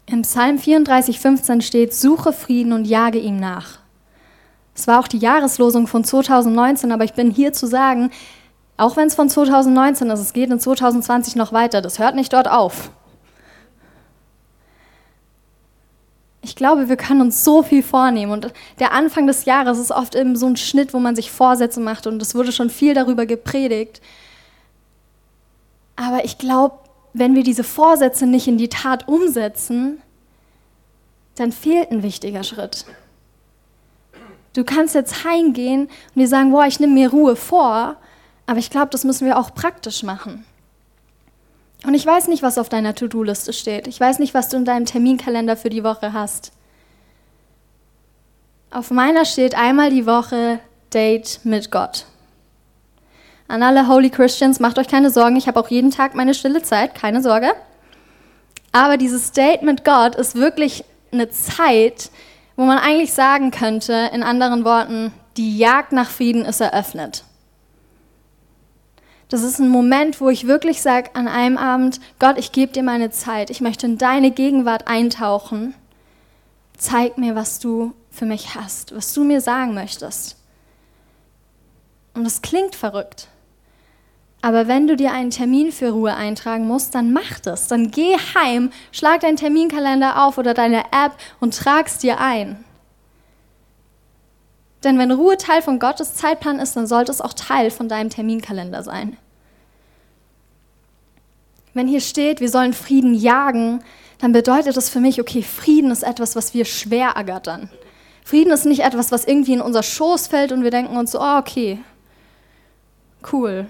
Im 0.06 0.22
Psalm 0.22 0.58
34, 0.58 1.20
15 1.20 1.60
steht, 1.62 1.94
suche 1.94 2.32
Frieden 2.32 2.72
und 2.72 2.84
jage 2.84 3.18
ihm 3.18 3.38
nach. 3.38 3.78
Es 4.74 4.86
war 4.86 5.00
auch 5.00 5.08
die 5.08 5.18
Jahreslosung 5.18 5.86
von 5.86 6.04
2019, 6.04 6.90
aber 6.92 7.04
ich 7.04 7.14
bin 7.14 7.30
hier 7.30 7.52
zu 7.52 7.66
sagen, 7.66 8.10
auch 8.76 8.96
wenn 8.96 9.08
es 9.08 9.14
von 9.14 9.28
2019 9.28 10.10
ist, 10.10 10.20
es 10.20 10.32
geht 10.32 10.50
in 10.50 10.58
2020 10.58 11.36
noch 11.36 11.52
weiter, 11.52 11.80
das 11.80 11.98
hört 11.98 12.14
nicht 12.14 12.32
dort 12.32 12.48
auf. 12.48 12.90
Ich 16.42 16.56
glaube, 16.56 16.88
wir 16.88 16.96
können 16.96 17.20
uns 17.20 17.44
so 17.44 17.62
viel 17.62 17.82
vornehmen. 17.82 18.32
Und 18.32 18.52
der 18.78 18.92
Anfang 18.92 19.26
des 19.26 19.44
Jahres 19.44 19.78
ist 19.78 19.90
oft 19.90 20.14
eben 20.14 20.36
so 20.36 20.46
ein 20.46 20.56
Schnitt, 20.56 20.94
wo 20.94 20.98
man 20.98 21.14
sich 21.14 21.30
Vorsätze 21.30 21.80
macht. 21.80 22.06
Und 22.06 22.20
es 22.22 22.34
wurde 22.34 22.52
schon 22.52 22.70
viel 22.70 22.94
darüber 22.94 23.26
gepredigt. 23.26 24.00
Aber 25.96 26.24
ich 26.24 26.38
glaube, 26.38 26.76
wenn 27.12 27.34
wir 27.34 27.42
diese 27.42 27.64
Vorsätze 27.64 28.26
nicht 28.26 28.48
in 28.48 28.56
die 28.56 28.68
Tat 28.68 29.06
umsetzen, 29.08 30.00
dann 31.34 31.52
fehlt 31.52 31.90
ein 31.90 32.02
wichtiger 32.02 32.42
Schritt. 32.42 32.86
Du 34.52 34.64
kannst 34.64 34.94
jetzt 34.94 35.24
heimgehen 35.24 35.82
und 35.82 36.20
dir 36.20 36.28
sagen, 36.28 36.50
boah, 36.50 36.66
ich 36.66 36.80
nehme 36.80 36.94
mir 36.94 37.10
Ruhe 37.10 37.36
vor, 37.36 37.96
aber 38.46 38.58
ich 38.58 38.70
glaube, 38.70 38.88
das 38.90 39.04
müssen 39.04 39.26
wir 39.26 39.38
auch 39.38 39.54
praktisch 39.54 40.02
machen. 40.02 40.44
Und 41.86 41.94
ich 41.94 42.04
weiß 42.04 42.28
nicht, 42.28 42.42
was 42.42 42.58
auf 42.58 42.68
deiner 42.68 42.94
To-Do-Liste 42.94 43.52
steht. 43.52 43.86
Ich 43.86 43.98
weiß 43.98 44.18
nicht, 44.18 44.34
was 44.34 44.48
du 44.48 44.58
in 44.58 44.64
deinem 44.64 44.84
Terminkalender 44.84 45.56
für 45.56 45.70
die 45.70 45.84
Woche 45.84 46.12
hast. 46.12 46.52
Auf 48.70 48.90
meiner 48.90 49.24
steht 49.24 49.56
einmal 49.56 49.90
die 49.90 50.06
Woche 50.06 50.60
Date 50.92 51.40
mit 51.44 51.70
Gott. 51.70 52.04
An 53.48 53.62
alle 53.62 53.88
Holy 53.88 54.10
Christians, 54.10 54.60
macht 54.60 54.78
euch 54.78 54.86
keine 54.86 55.10
Sorgen, 55.10 55.36
ich 55.36 55.48
habe 55.48 55.58
auch 55.58 55.68
jeden 55.68 55.90
Tag 55.90 56.14
meine 56.14 56.34
stille 56.34 56.62
Zeit, 56.62 56.94
keine 56.94 57.22
Sorge. 57.22 57.52
Aber 58.72 58.96
dieses 58.96 59.32
Date 59.32 59.62
mit 59.62 59.84
Gott 59.84 60.14
ist 60.14 60.36
wirklich 60.36 60.84
eine 61.10 61.30
Zeit, 61.30 62.10
wo 62.54 62.64
man 62.64 62.78
eigentlich 62.78 63.12
sagen 63.12 63.50
könnte, 63.50 64.10
in 64.12 64.22
anderen 64.22 64.64
Worten, 64.64 65.12
die 65.36 65.58
Jagd 65.58 65.92
nach 65.92 66.08
Frieden 66.08 66.44
ist 66.44 66.60
eröffnet. 66.60 67.24
Das 69.30 69.44
ist 69.44 69.60
ein 69.60 69.68
Moment, 69.68 70.20
wo 70.20 70.28
ich 70.28 70.48
wirklich 70.48 70.82
sage 70.82 71.10
an 71.14 71.28
einem 71.28 71.56
Abend, 71.56 72.00
Gott, 72.18 72.36
ich 72.36 72.50
gebe 72.50 72.72
dir 72.72 72.82
meine 72.82 73.10
Zeit, 73.10 73.48
ich 73.50 73.60
möchte 73.60 73.86
in 73.86 73.96
deine 73.96 74.32
Gegenwart 74.32 74.88
eintauchen. 74.88 75.74
Zeig 76.76 77.16
mir, 77.16 77.36
was 77.36 77.60
du 77.60 77.94
für 78.10 78.26
mich 78.26 78.56
hast, 78.56 78.94
was 78.94 79.14
du 79.14 79.22
mir 79.22 79.40
sagen 79.40 79.72
möchtest. 79.72 80.36
Und 82.12 82.24
das 82.24 82.42
klingt 82.42 82.74
verrückt. 82.74 83.28
Aber 84.42 84.66
wenn 84.66 84.88
du 84.88 84.96
dir 84.96 85.12
einen 85.12 85.30
Termin 85.30 85.70
für 85.70 85.90
Ruhe 85.90 86.14
eintragen 86.14 86.66
musst, 86.66 86.96
dann 86.96 87.12
mach 87.12 87.38
das. 87.38 87.68
Dann 87.68 87.92
geh 87.92 88.16
heim, 88.34 88.72
schlag 88.90 89.20
deinen 89.20 89.36
Terminkalender 89.36 90.24
auf 90.24 90.38
oder 90.38 90.54
deine 90.54 90.86
App 90.86 91.12
und 91.38 91.56
trag's 91.56 91.98
dir 91.98 92.18
ein. 92.18 92.64
Denn 94.82 94.98
wenn 94.98 95.10
Ruhe 95.10 95.36
Teil 95.36 95.62
von 95.62 95.78
Gottes 95.78 96.14
Zeitplan 96.14 96.58
ist, 96.58 96.76
dann 96.76 96.86
sollte 96.86 97.12
es 97.12 97.20
auch 97.20 97.34
Teil 97.34 97.70
von 97.70 97.88
deinem 97.88 98.10
Terminkalender 98.10 98.82
sein. 98.82 99.16
Wenn 101.74 101.86
hier 101.86 102.00
steht, 102.00 102.40
wir 102.40 102.48
sollen 102.48 102.72
Frieden 102.72 103.14
jagen, 103.14 103.84
dann 104.18 104.32
bedeutet 104.32 104.76
das 104.76 104.88
für 104.88 105.00
mich, 105.00 105.20
okay, 105.20 105.42
Frieden 105.42 105.90
ist 105.90 106.02
etwas, 106.02 106.34
was 106.34 106.52
wir 106.54 106.64
schwer 106.64 107.10
ergattern. 107.10 107.70
Frieden 108.24 108.52
ist 108.52 108.64
nicht 108.64 108.80
etwas, 108.80 109.12
was 109.12 109.24
irgendwie 109.24 109.54
in 109.54 109.60
unser 109.60 109.82
Schoß 109.82 110.26
fällt 110.26 110.52
und 110.52 110.62
wir 110.62 110.70
denken 110.70 110.96
uns 110.96 111.12
so, 111.12 111.20
oh, 111.20 111.38
okay, 111.38 111.78
cool. 113.32 113.66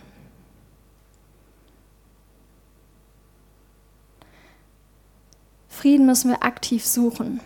Frieden 5.68 6.04
müssen 6.06 6.30
wir 6.30 6.42
aktiv 6.42 6.84
suchen. 6.84 7.40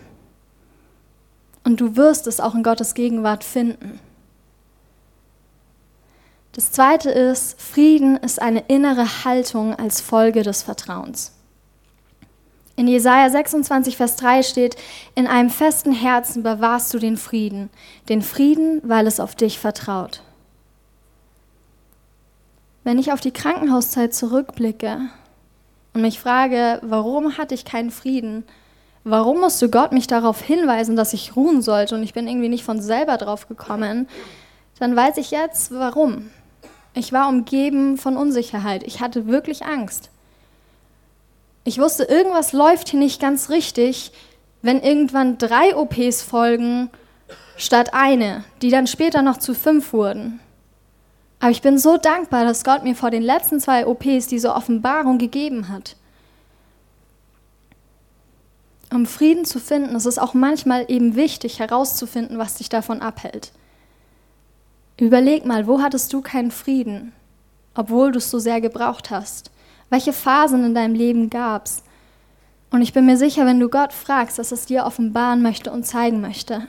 Und 1.65 1.81
du 1.81 1.97
wirst 1.97 2.27
es 2.27 2.39
auch 2.39 2.55
in 2.55 2.63
Gottes 2.63 2.93
Gegenwart 2.93 3.43
finden. 3.43 3.99
Das 6.53 6.71
zweite 6.71 7.09
ist, 7.09 7.59
Frieden 7.59 8.15
ist 8.15 8.41
eine 8.41 8.61
innere 8.67 9.25
Haltung 9.25 9.75
als 9.75 9.99
Folge 9.99 10.43
des 10.43 10.61
Vertrauens. 10.63 11.33
In 12.77 12.87
Jesaja 12.87 13.29
26, 13.29 13.97
Vers 13.97 14.15
3 14.17 14.43
steht: 14.43 14.75
In 15.15 15.27
einem 15.27 15.49
festen 15.49 15.91
Herzen 15.91 16.43
bewahrst 16.43 16.93
du 16.93 16.99
den 16.99 17.17
Frieden, 17.17 17.69
den 18.09 18.21
Frieden, 18.21 18.81
weil 18.83 19.07
es 19.07 19.19
auf 19.19 19.35
dich 19.35 19.59
vertraut. 19.59 20.21
Wenn 22.83 22.99
ich 22.99 23.11
auf 23.11 23.21
die 23.21 23.31
Krankenhauszeit 23.31 24.13
zurückblicke 24.13 24.99
und 25.93 26.01
mich 26.01 26.19
frage, 26.19 26.79
warum 26.83 27.37
hatte 27.37 27.55
ich 27.55 27.65
keinen 27.65 27.89
Frieden, 27.89 28.43
warum 29.05 29.39
musste 29.39 29.69
Gott 29.69 29.93
mich 29.93 30.07
darauf 30.07 30.41
hinweisen, 30.41 30.97
dass 30.97 31.13
ich 31.13 31.35
ruhen 31.37 31.61
sollte 31.61 31.95
und 31.95 32.03
ich 32.03 32.13
bin 32.13 32.27
irgendwie 32.27 32.49
nicht 32.49 32.65
von 32.65 32.81
selber 32.81 33.17
drauf 33.17 33.47
gekommen, 33.47 34.09
dann 34.79 34.95
weiß 34.95 35.17
ich 35.17 35.31
jetzt, 35.31 35.71
warum. 35.73 36.31
Ich 36.93 37.13
war 37.13 37.29
umgeben 37.29 37.97
von 37.97 38.17
Unsicherheit. 38.17 38.83
Ich 38.83 38.99
hatte 38.99 39.27
wirklich 39.27 39.63
Angst. 39.63 40.09
Ich 41.63 41.79
wusste, 41.79 42.03
irgendwas 42.03 42.51
läuft 42.51 42.89
hier 42.89 42.99
nicht 42.99 43.21
ganz 43.21 43.49
richtig, 43.49 44.11
wenn 44.61 44.81
irgendwann 44.81 45.37
drei 45.37 45.75
OPs 45.75 46.23
folgen 46.23 46.89
statt 47.57 47.93
eine, 47.93 48.43
die 48.61 48.69
dann 48.69 48.87
später 48.87 49.21
noch 49.21 49.37
zu 49.37 49.53
fünf 49.53 49.93
wurden. 49.93 50.39
Aber 51.39 51.51
ich 51.51 51.61
bin 51.61 51.77
so 51.77 51.97
dankbar, 51.97 52.43
dass 52.43 52.63
Gott 52.63 52.83
mir 52.83 52.95
vor 52.95 53.11
den 53.11 53.21
letzten 53.21 53.59
zwei 53.59 53.85
OPs 53.85 54.27
diese 54.27 54.55
Offenbarung 54.55 55.19
gegeben 55.19 55.69
hat 55.69 55.95
um 58.95 59.05
Frieden 59.05 59.45
zu 59.45 59.59
finden, 59.59 59.95
ist 59.95 60.05
es 60.05 60.17
auch 60.17 60.33
manchmal 60.33 60.85
eben 60.87 61.15
wichtig 61.15 61.59
herauszufinden, 61.59 62.37
was 62.37 62.55
dich 62.55 62.69
davon 62.69 63.01
abhält. 63.01 63.51
Überleg 64.97 65.45
mal, 65.45 65.67
wo 65.67 65.81
hattest 65.81 66.11
du 66.13 66.21
keinen 66.21 66.51
Frieden, 66.51 67.11
obwohl 67.75 68.11
du 68.11 68.19
es 68.19 68.31
so 68.31 68.39
sehr 68.39 68.61
gebraucht 68.61 69.11
hast? 69.11 69.51
Welche 69.89 70.13
Phasen 70.13 70.63
in 70.63 70.73
deinem 70.73 70.95
Leben 70.95 71.29
gab 71.29 71.65
es? 71.65 71.83
Und 72.71 72.81
ich 72.81 72.93
bin 72.93 73.05
mir 73.05 73.17
sicher, 73.17 73.45
wenn 73.45 73.59
du 73.59 73.69
Gott 73.69 73.93
fragst, 73.93 74.39
dass 74.39 74.51
es 74.51 74.65
dir 74.65 74.85
offenbaren 74.85 75.41
möchte 75.41 75.71
und 75.71 75.85
zeigen 75.85 76.21
möchte. 76.21 76.67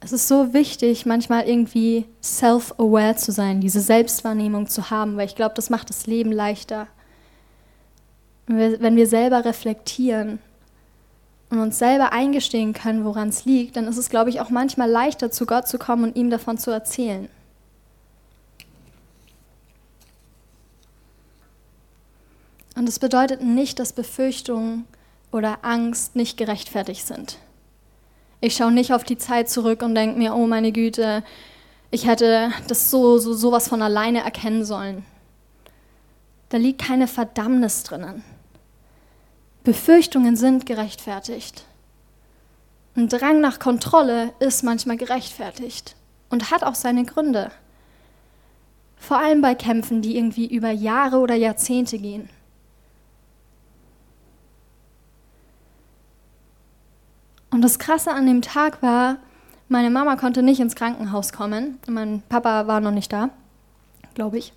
Es 0.00 0.12
ist 0.12 0.28
so 0.28 0.54
wichtig, 0.54 1.04
manchmal 1.04 1.46
irgendwie 1.46 2.06
self-aware 2.22 3.16
zu 3.16 3.32
sein, 3.32 3.60
diese 3.60 3.80
Selbstwahrnehmung 3.80 4.66
zu 4.66 4.90
haben, 4.90 5.16
weil 5.16 5.26
ich 5.26 5.36
glaube, 5.36 5.54
das 5.54 5.68
macht 5.68 5.90
das 5.90 6.06
Leben 6.06 6.32
leichter. 6.32 6.86
Wenn 8.52 8.96
wir 8.96 9.06
selber 9.06 9.44
reflektieren 9.44 10.40
und 11.50 11.60
uns 11.60 11.78
selber 11.78 12.12
eingestehen 12.12 12.72
können, 12.72 13.04
woran 13.04 13.28
es 13.28 13.44
liegt, 13.44 13.76
dann 13.76 13.86
ist 13.86 13.96
es, 13.96 14.10
glaube 14.10 14.28
ich, 14.30 14.40
auch 14.40 14.50
manchmal 14.50 14.90
leichter, 14.90 15.30
zu 15.30 15.46
Gott 15.46 15.68
zu 15.68 15.78
kommen 15.78 16.02
und 16.02 16.16
ihm 16.16 16.30
davon 16.30 16.58
zu 16.58 16.72
erzählen. 16.72 17.28
Und 22.74 22.88
es 22.88 22.98
bedeutet 22.98 23.40
nicht, 23.40 23.78
dass 23.78 23.92
Befürchtungen 23.92 24.84
oder 25.30 25.58
Angst 25.62 26.16
nicht 26.16 26.36
gerechtfertigt 26.36 27.06
sind. 27.06 27.38
Ich 28.40 28.56
schaue 28.56 28.72
nicht 28.72 28.92
auf 28.92 29.04
die 29.04 29.18
Zeit 29.18 29.48
zurück 29.48 29.82
und 29.82 29.94
denke 29.94 30.18
mir, 30.18 30.34
oh 30.34 30.46
meine 30.48 30.72
Güte, 30.72 31.22
Ich 31.92 32.06
hätte 32.06 32.52
das 32.68 32.90
so, 32.90 33.18
so 33.18 33.32
sowas 33.32 33.68
von 33.68 33.82
alleine 33.82 34.22
erkennen 34.22 34.64
sollen. 34.64 35.04
Da 36.48 36.56
liegt 36.56 36.80
keine 36.80 37.08
Verdammnis 37.08 37.82
drinnen. 37.82 38.24
Befürchtungen 39.70 40.34
sind 40.34 40.66
gerechtfertigt. 40.66 41.64
Ein 42.96 43.08
Drang 43.08 43.40
nach 43.40 43.60
Kontrolle 43.60 44.32
ist 44.40 44.64
manchmal 44.64 44.96
gerechtfertigt 44.96 45.94
und 46.28 46.50
hat 46.50 46.64
auch 46.64 46.74
seine 46.74 47.04
Gründe. 47.04 47.52
Vor 48.96 49.18
allem 49.18 49.42
bei 49.42 49.54
Kämpfen, 49.54 50.02
die 50.02 50.16
irgendwie 50.16 50.52
über 50.52 50.72
Jahre 50.72 51.18
oder 51.18 51.36
Jahrzehnte 51.36 51.98
gehen. 51.98 52.28
Und 57.52 57.62
das 57.62 57.78
Krasse 57.78 58.10
an 58.10 58.26
dem 58.26 58.42
Tag 58.42 58.82
war, 58.82 59.18
meine 59.68 59.90
Mama 59.90 60.16
konnte 60.16 60.42
nicht 60.42 60.58
ins 60.58 60.74
Krankenhaus 60.74 61.32
kommen. 61.32 61.78
Mein 61.86 62.24
Papa 62.28 62.66
war 62.66 62.80
noch 62.80 62.90
nicht 62.90 63.12
da, 63.12 63.30
glaube 64.14 64.38
ich. 64.38 64.52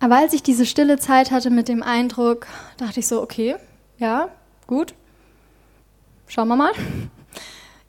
Aber 0.00 0.16
als 0.16 0.32
ich 0.32 0.42
diese 0.42 0.64
stille 0.64 0.98
Zeit 0.98 1.30
hatte 1.30 1.50
mit 1.50 1.68
dem 1.68 1.82
Eindruck, 1.82 2.46
dachte 2.78 3.00
ich 3.00 3.06
so, 3.06 3.20
okay, 3.22 3.56
ja, 3.98 4.30
gut, 4.66 4.94
schauen 6.26 6.48
wir 6.48 6.56
mal. 6.56 6.72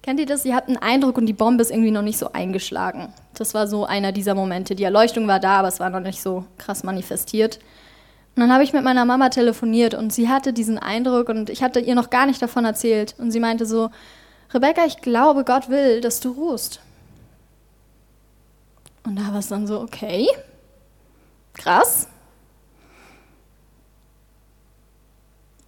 Kennt 0.04 0.20
ihr 0.20 0.26
das? 0.26 0.44
Ihr 0.46 0.56
habt 0.56 0.68
einen 0.68 0.78
Eindruck 0.78 1.18
und 1.18 1.26
die 1.26 1.34
Bombe 1.34 1.62
ist 1.62 1.72
irgendwie 1.72 1.92
noch 1.92 2.02
nicht 2.02 2.18
so 2.18 2.34
eingeschlagen. 2.34 3.14
Das 3.36 3.54
war 3.54 3.68
so 3.68 3.86
einer 3.86 4.12
dieser 4.12 4.36
Momente. 4.36 4.76
Die 4.76 4.84
Erleuchtung 4.84 5.28
war 5.28 5.40
da, 5.40 5.60
aber 5.60 5.70
es 5.70 5.80
war 5.80 5.90
noch 5.90 6.00
nicht 6.00 6.22
so 6.22 6.44
krass 6.58 6.84
manifestiert. 6.84 7.60
Und 8.36 8.42
dann 8.42 8.52
habe 8.52 8.64
ich 8.64 8.74
mit 8.74 8.84
meiner 8.84 9.06
Mama 9.06 9.30
telefoniert 9.30 9.94
und 9.94 10.12
sie 10.12 10.28
hatte 10.28 10.54
diesen 10.54 10.80
Eindruck 10.80 11.30
und 11.30 11.50
ich 11.50 11.64
hatte 11.64 11.80
ihr 11.80 11.96
noch 11.96 12.10
gar 12.10 12.26
nicht 12.26 12.42
davon 12.42 12.66
erzählt. 12.66 13.16
Und 13.20 13.32
sie 13.32 13.40
meinte 13.40 13.66
so, 13.66 13.90
Rebecca, 14.54 14.86
ich 14.86 14.98
glaube, 14.98 15.46
Gott 15.46 15.70
will, 15.70 16.02
dass 16.02 16.20
du 16.20 16.32
ruhst. 16.32 16.82
Und 19.04 19.18
da 19.18 19.32
war 19.32 19.40
es 19.40 19.48
dann 19.48 19.68
so, 19.68 19.80
okay, 19.80 20.28
krass. 21.62 22.08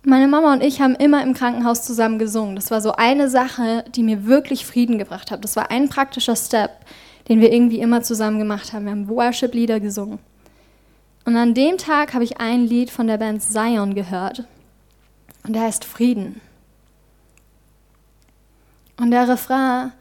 Meine 0.06 0.28
Mama 0.28 0.52
und 0.52 0.62
ich 0.62 0.82
haben 0.82 0.96
immer 0.96 1.24
im 1.24 1.34
Krankenhaus 1.34 1.84
zusammen 1.84 2.20
gesungen. 2.20 2.56
Das 2.56 2.72
war 2.72 2.82
so 2.82 2.92
eine 2.92 3.30
Sache, 3.30 3.86
die 3.96 4.04
mir 4.04 4.26
wirklich 4.26 4.66
Frieden 4.66 4.98
gebracht 4.98 5.32
hat. 5.32 5.44
Das 5.44 5.56
war 5.56 5.72
ein 5.72 5.88
praktischer 5.88 6.36
Step, 6.36 6.72
den 7.30 7.40
wir 7.40 7.54
irgendwie 7.54 7.80
immer 7.80 8.02
zusammen 8.02 8.38
gemacht 8.38 8.74
haben. 8.74 8.84
Wir 8.86 8.92
haben 8.92 9.08
Worship-Lieder 9.08 9.80
gesungen. 9.80 10.20
Und 11.26 11.38
an 11.38 11.54
dem 11.54 11.78
Tag 11.78 12.14
habe 12.14 12.26
ich 12.26 12.40
ein 12.40 12.66
Lied 12.66 12.90
von 12.90 13.08
der 13.08 13.18
Band 13.18 13.42
Zion 13.42 13.96
gehört. 13.96 14.44
Und 15.46 15.54
der 15.54 15.62
heißt 15.62 15.86
Frieden. 15.86 16.42
Und 18.98 19.12
der 19.12 19.28
Refrain 19.30 19.94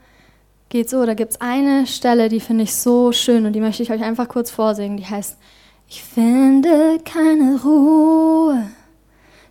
geht 0.67 0.89
so, 0.89 1.05
da 1.05 1.13
gibt 1.13 1.31
es 1.31 1.41
eine 1.41 1.87
Stelle, 1.87 2.27
die 2.27 2.41
finde 2.41 2.63
ich 2.63 2.75
so 2.75 3.13
schön 3.13 3.45
und 3.45 3.53
die 3.53 3.61
möchte 3.61 3.83
ich 3.83 3.91
euch 3.91 4.03
einfach 4.03 4.27
kurz 4.27 4.51
vorsingen. 4.51 4.97
Die 4.97 5.05
heißt, 5.05 5.37
ich 5.87 6.03
finde 6.03 6.99
keine 7.03 7.61
Ruhe, 7.61 8.69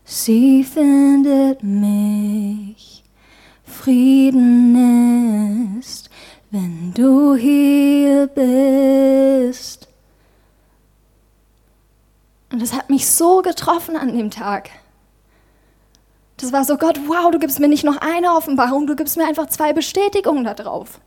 sie 0.04 0.64
findet 0.64 1.62
mich. 1.62 3.04
Frieden 3.64 4.76
ist, 5.80 6.10
wenn 6.50 6.92
du 6.94 7.34
hier 7.34 8.28
bist. 8.28 9.88
Und 12.52 12.60
das 12.60 12.74
hat 12.74 12.90
mich 12.90 13.10
so 13.10 13.42
getroffen 13.42 13.96
an 13.96 14.16
dem 14.16 14.30
Tag. 14.30 14.70
Das 16.36 16.52
war 16.52 16.64
so, 16.64 16.76
Gott, 16.76 17.00
wow, 17.06 17.30
du 17.30 17.38
gibst 17.38 17.60
mir 17.60 17.68
nicht 17.68 17.84
noch 17.84 17.96
eine 17.96 18.34
Offenbarung, 18.34 18.86
du 18.86 18.94
gibst 18.94 19.16
mir 19.16 19.26
einfach 19.26 19.46
zwei 19.46 19.72
Bestätigungen 19.72 20.44
darauf. 20.44 21.00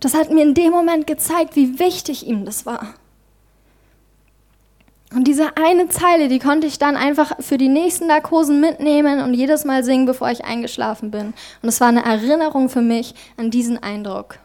Das 0.00 0.14
hat 0.14 0.30
mir 0.30 0.42
in 0.42 0.54
dem 0.54 0.70
Moment 0.70 1.06
gezeigt, 1.06 1.56
wie 1.56 1.78
wichtig 1.78 2.26
ihm 2.26 2.44
das 2.44 2.66
war. 2.66 2.94
Und 5.12 5.24
diese 5.24 5.56
eine 5.56 5.88
Zeile, 5.88 6.28
die 6.28 6.38
konnte 6.38 6.68
ich 6.68 6.78
dann 6.78 6.96
einfach 6.96 7.32
für 7.40 7.58
die 7.58 7.68
nächsten 7.68 8.06
Narkosen 8.06 8.60
mitnehmen 8.60 9.20
und 9.20 9.34
jedes 9.34 9.64
Mal 9.64 9.82
singen, 9.82 10.06
bevor 10.06 10.30
ich 10.30 10.44
eingeschlafen 10.44 11.10
bin. 11.10 11.34
Und 11.62 11.68
es 11.68 11.80
war 11.80 11.88
eine 11.88 12.04
Erinnerung 12.04 12.68
für 12.68 12.80
mich 12.80 13.14
an 13.36 13.50
diesen 13.50 13.82
Eindruck. 13.82 14.38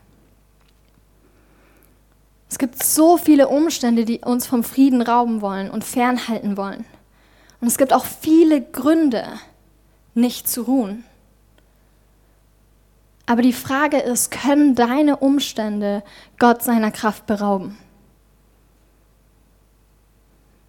Es 2.50 2.58
gibt 2.58 2.84
so 2.84 3.18
viele 3.18 3.48
Umstände, 3.48 4.06
die 4.06 4.20
uns 4.20 4.48
vom 4.48 4.64
Frieden 4.64 5.02
rauben 5.02 5.42
wollen 5.42 5.70
und 5.70 5.84
fernhalten 5.84 6.58
wollen. 6.58 6.86
Und 7.62 7.68
es 7.68 7.78
gibt 7.78 7.94
auch 7.94 8.06
viele 8.06 8.62
Gründe, 8.62 9.26
nicht 10.16 10.48
zu 10.48 10.64
ruhen. 10.64 11.04
Aber 13.28 13.42
die 13.42 13.54
Frage 13.54 13.98
ist, 13.98 14.32
können 14.32 14.76
deine 14.76 15.18
Umstände 15.18 16.04
Gott 16.40 16.64
seiner 16.64 16.92
Kraft 16.92 17.26
berauben? 17.26 17.78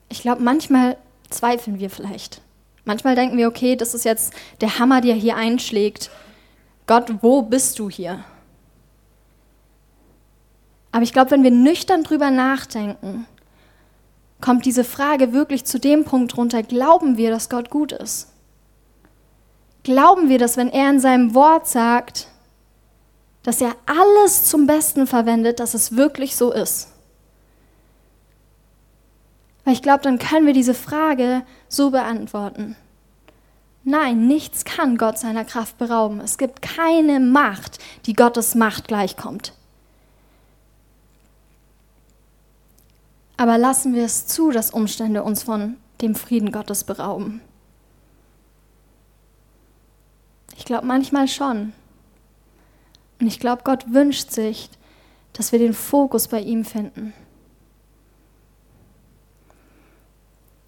Ich 0.08 0.22
glaube, 0.22 0.42
manchmal 0.42 0.96
zweifeln 1.30 1.78
wir 1.78 1.90
vielleicht. 1.90 2.40
Manchmal 2.84 3.16
denken 3.16 3.36
wir, 3.36 3.48
okay, 3.48 3.76
das 3.76 3.94
ist 3.94 4.04
jetzt 4.04 4.32
der 4.60 4.78
Hammer, 4.78 5.00
der 5.00 5.14
hier 5.14 5.36
einschlägt. 5.36 6.10
Gott, 6.86 7.12
wo 7.20 7.42
bist 7.42 7.78
du 7.78 7.90
hier? 7.90 8.24
Aber 10.92 11.02
ich 11.02 11.12
glaube, 11.12 11.32
wenn 11.32 11.42
wir 11.42 11.50
nüchtern 11.50 12.04
drüber 12.04 12.30
nachdenken, 12.30 13.26
kommt 14.40 14.64
diese 14.64 14.84
Frage 14.84 15.32
wirklich 15.32 15.64
zu 15.64 15.78
dem 15.78 16.04
Punkt 16.04 16.36
runter, 16.36 16.62
glauben 16.62 17.16
wir, 17.16 17.30
dass 17.30 17.50
Gott 17.50 17.70
gut 17.70 17.92
ist? 17.92 18.28
Glauben 19.82 20.28
wir, 20.28 20.38
dass 20.38 20.56
wenn 20.56 20.68
er 20.68 20.90
in 20.90 21.00
seinem 21.00 21.34
Wort 21.34 21.68
sagt, 21.68 22.28
dass 23.42 23.60
er 23.60 23.76
alles 23.86 24.44
zum 24.44 24.66
Besten 24.66 25.06
verwendet, 25.06 25.60
dass 25.60 25.74
es 25.74 25.96
wirklich 25.96 26.36
so 26.36 26.52
ist? 26.52 26.88
Weil 29.66 29.74
ich 29.74 29.82
glaube, 29.82 30.00
dann 30.02 30.20
können 30.20 30.46
wir 30.46 30.52
diese 30.52 30.74
Frage 30.74 31.42
so 31.68 31.90
beantworten. 31.90 32.76
Nein, 33.82 34.28
nichts 34.28 34.64
kann 34.64 34.96
Gott 34.96 35.18
seiner 35.18 35.44
Kraft 35.44 35.76
berauben. 35.76 36.20
Es 36.20 36.38
gibt 36.38 36.62
keine 36.62 37.18
Macht, 37.18 37.80
die 38.06 38.12
Gottes 38.14 38.54
Macht 38.54 38.86
gleichkommt. 38.86 39.54
Aber 43.36 43.58
lassen 43.58 43.92
wir 43.92 44.04
es 44.04 44.28
zu, 44.28 44.52
dass 44.52 44.70
Umstände 44.70 45.24
uns 45.24 45.42
von 45.42 45.76
dem 46.00 46.14
Frieden 46.14 46.52
Gottes 46.52 46.84
berauben? 46.84 47.40
Ich 50.56 50.64
glaube 50.64 50.86
manchmal 50.86 51.26
schon. 51.26 51.72
Und 53.20 53.26
ich 53.26 53.40
glaube, 53.40 53.62
Gott 53.64 53.92
wünscht 53.92 54.30
sich, 54.30 54.70
dass 55.32 55.50
wir 55.50 55.58
den 55.58 55.74
Fokus 55.74 56.28
bei 56.28 56.40
ihm 56.40 56.64
finden. 56.64 57.14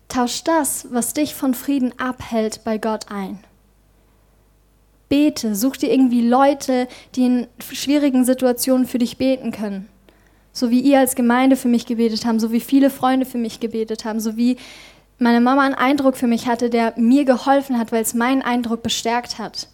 Tausch 0.09 0.43
das, 0.45 0.89
was 0.91 1.15
dich 1.15 1.35
von 1.35 1.55
Frieden 1.55 1.93
abhält, 1.99 2.65
bei 2.65 2.79
Gott 2.79 3.07
ein. 3.11 3.39
Bete, 5.09 5.55
such 5.55 5.77
dir 5.77 5.91
irgendwie 5.91 6.27
Leute, 6.27 6.89
die 7.15 7.27
in 7.27 7.47
schwierigen 7.71 8.25
Situationen 8.25 8.87
für 8.87 8.99
dich 8.99 9.17
beten 9.17 9.53
können 9.53 9.89
so 10.59 10.71
wie 10.71 10.81
ihr 10.81 10.99
als 10.99 11.15
Gemeinde 11.15 11.57
für 11.57 11.69
mich 11.69 11.87
gebetet 11.87 12.27
habt, 12.27 12.41
so 12.41 12.53
wie 12.53 12.61
viele 12.61 12.91
Freunde 12.91 13.27
für 13.27 13.39
mich 13.39 13.61
gebetet 13.61 14.05
haben, 14.05 14.21
so 14.21 14.37
wie 14.37 14.57
meine 15.19 15.41
Mama 15.41 15.63
einen 15.63 15.75
Eindruck 15.75 16.17
für 16.17 16.27
mich 16.27 16.47
hatte, 16.47 16.71
der 16.71 16.95
mir 16.97 17.25
geholfen 17.25 17.79
hat, 17.79 17.93
weil 17.93 18.03
es 18.03 18.15
meinen 18.15 18.43
Eindruck 18.43 18.83
bestärkt 18.83 19.39
hat. 19.39 19.69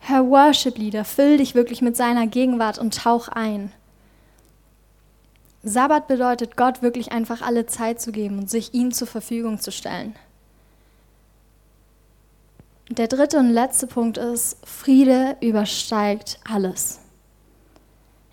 Hör 0.00 0.28
Worship-Lieder, 0.28 1.04
füll 1.04 1.38
dich 1.38 1.54
wirklich 1.54 1.82
mit 1.82 1.96
seiner 1.96 2.26
Gegenwart 2.26 2.78
und 2.78 2.96
tauch 2.96 3.28
ein. 3.28 3.72
Sabbat 5.62 6.08
bedeutet, 6.08 6.56
Gott 6.56 6.82
wirklich 6.82 7.12
einfach 7.12 7.42
alle 7.42 7.66
Zeit 7.66 8.00
zu 8.00 8.12
geben 8.12 8.38
und 8.38 8.50
sich 8.50 8.72
ihm 8.72 8.92
zur 8.92 9.06
Verfügung 9.06 9.60
zu 9.60 9.70
stellen. 9.70 10.14
Der 12.88 13.08
dritte 13.08 13.38
und 13.38 13.50
letzte 13.50 13.86
Punkt 13.86 14.18
ist, 14.18 14.56
Friede 14.66 15.36
übersteigt 15.40 16.40
alles. 16.50 17.00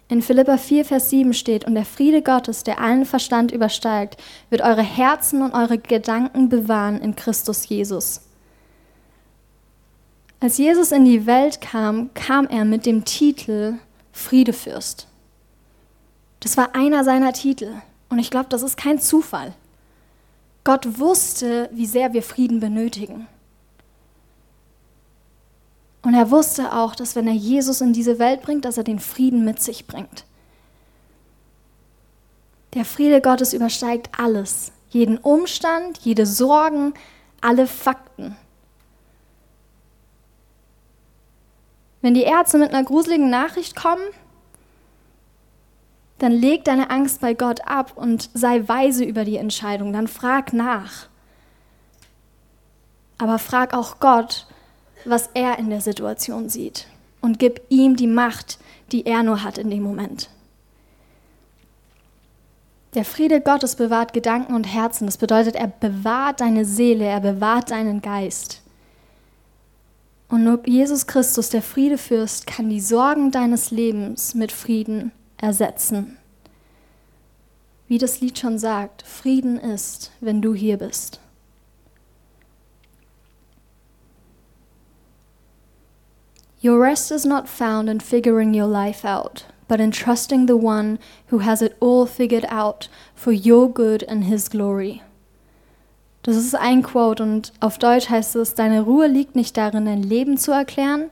In 0.09 0.21
Philippa 0.21 0.57
4, 0.57 0.85
Vers 0.85 1.09
7 1.09 1.33
steht, 1.33 1.65
und 1.65 1.75
der 1.75 1.85
Friede 1.85 2.21
Gottes, 2.21 2.63
der 2.63 2.79
allen 2.79 3.05
Verstand 3.05 3.51
übersteigt, 3.51 4.17
wird 4.49 4.61
eure 4.61 4.81
Herzen 4.81 5.41
und 5.41 5.53
eure 5.53 5.77
Gedanken 5.77 6.47
bewahren 6.47 7.01
in 7.01 7.15
Christus 7.15 7.67
Jesus. 7.67 8.21
Als 10.39 10.57
Jesus 10.57 10.91
in 10.91 11.03
die 11.03 11.25
Welt 11.25 11.59
kam, 11.59 12.13
kam 12.13 12.47
er 12.47 12.63
mit 12.63 12.85
dem 12.85 13.03
Titel 13.03 13.75
Friedefürst. 14.13 15.06
Das 16.47 16.55
war 16.55 16.75
einer 16.75 17.03
seiner 17.03 17.33
Titel. 17.33 17.73
Und 18.07 18.19
ich 18.19 18.29
glaube, 18.29 18.47
das 18.47 18.63
ist 18.63 18.77
kein 18.77 19.01
Zufall. 19.01 19.53
Gott 20.63 20.97
wusste, 20.97 21.69
wie 21.73 21.85
sehr 21.85 22.13
wir 22.13 22.23
Frieden 22.23 22.61
benötigen. 22.61 23.27
Und 26.03 26.13
er 26.13 26.31
wusste 26.31 26.71
auch, 26.71 26.95
dass 26.95 27.17
wenn 27.17 27.27
er 27.27 27.33
Jesus 27.33 27.81
in 27.81 27.91
diese 27.91 28.17
Welt 28.17 28.43
bringt, 28.43 28.63
dass 28.63 28.77
er 28.77 28.85
den 28.85 28.99
Frieden 28.99 29.43
mit 29.43 29.61
sich 29.61 29.87
bringt. 29.87 30.23
Der 32.75 32.85
Friede 32.85 33.19
Gottes 33.19 33.51
übersteigt 33.51 34.17
alles, 34.17 34.71
jeden 34.89 35.17
Umstand, 35.17 35.97
jede 35.97 36.25
Sorgen, 36.25 36.93
alle 37.41 37.67
Fakten. 37.67 38.37
Wenn 42.01 42.13
die 42.13 42.23
Ärzte 42.23 42.57
mit 42.57 42.69
einer 42.69 42.85
gruseligen 42.85 43.29
Nachricht 43.29 43.75
kommen, 43.75 44.03
dann 46.19 46.31
leg 46.31 46.63
deine 46.63 46.89
Angst 46.89 47.21
bei 47.21 47.33
Gott 47.33 47.67
ab 47.67 47.93
und 47.95 48.29
sei 48.33 48.67
weise 48.67 49.03
über 49.03 49.23
die 49.23 49.37
Entscheidung. 49.37 49.93
Dann 49.93 50.07
frag 50.07 50.51
nach. 50.51 51.07
Aber 53.19 53.39
frag 53.39 53.73
auch 53.73 53.99
Gott, 53.99 54.47
was 55.05 55.29
er 55.33 55.59
in 55.59 55.69
der 55.69 55.81
Situation 55.81 56.49
sieht. 56.49 56.87
Und 57.21 57.39
gib 57.39 57.61
ihm 57.69 57.95
die 57.95 58.07
Macht, 58.07 58.57
die 58.91 59.05
er 59.05 59.23
nur 59.23 59.43
hat 59.43 59.57
in 59.57 59.69
dem 59.69 59.83
Moment. 59.83 60.29
Der 62.93 63.05
Friede 63.05 63.41
Gottes 63.41 63.75
bewahrt 63.75 64.13
Gedanken 64.13 64.55
und 64.55 64.63
Herzen. 64.63 65.05
Das 65.05 65.17
bedeutet, 65.17 65.55
er 65.55 65.67
bewahrt 65.67 66.41
deine 66.41 66.65
Seele, 66.65 67.05
er 67.05 67.19
bewahrt 67.19 67.69
deinen 67.69 68.01
Geist. 68.01 68.63
Und 70.29 70.43
nur 70.43 70.67
Jesus 70.67 71.05
Christus, 71.05 71.49
der 71.49 71.61
Friedefürst, 71.61 72.47
kann 72.47 72.69
die 72.69 72.81
Sorgen 72.81 73.31
deines 73.31 73.71
Lebens 73.71 74.33
mit 74.33 74.51
Frieden 74.51 75.11
ersetzen. 75.37 76.17
Wie 77.87 77.97
das 77.97 78.19
Lied 78.19 78.37
schon 78.37 78.59
sagt, 78.59 79.03
Frieden 79.03 79.57
ist, 79.57 80.11
wenn 80.19 80.41
du 80.41 80.53
hier 80.53 80.77
bist. 80.77 81.21
Your 86.61 86.81
rest 86.81 87.11
is 87.11 87.23
not 87.23 87.47
found 87.47 87.87
in 87.87 87.99
figuring 87.99 88.53
your 88.53 88.67
life 88.67 89.05
out, 89.05 89.45
but 89.67 89.79
in 89.79 89.91
trusting 89.91 90.47
the 90.47 90.57
one 90.57 90.97
who 91.29 91.39
has 91.39 91.61
it 91.61 91.77
all 91.79 92.05
figured 92.05 92.45
out 92.49 92.89
for 93.15 93.31
your 93.31 93.69
good 93.69 94.03
and 94.09 94.25
his 94.25 94.49
glory. 94.49 95.01
Das 96.23 96.35
ist 96.35 96.55
ein 96.55 96.83
Quote 96.83 97.23
und 97.23 97.53
auf 97.61 97.77
Deutsch 97.77 98.09
heißt 98.09 98.35
es, 98.35 98.53
deine 98.53 98.81
Ruhe 98.81 99.07
liegt 99.07 99.35
nicht 99.35 99.55
darin, 99.55 99.85
dein 99.85 100.03
Leben 100.03 100.37
zu 100.37 100.51
erklären, 100.51 101.09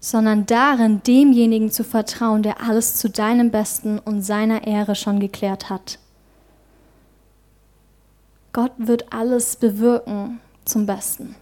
sondern 0.00 0.46
darin, 0.46 1.02
demjenigen 1.02 1.70
zu 1.70 1.84
vertrauen, 1.84 2.42
der 2.42 2.60
alles 2.60 2.96
zu 2.96 3.10
deinem 3.10 3.50
Besten 3.50 3.98
und 3.98 4.22
seiner 4.22 4.66
Ehre 4.66 4.94
schon 4.94 5.20
geklärt 5.20 5.70
hat. 5.70 5.98
Gott 8.52 8.72
wird 8.78 9.12
alles 9.12 9.56
bewirken 9.56 10.40
zum 10.64 10.86
Besten. 10.86 11.34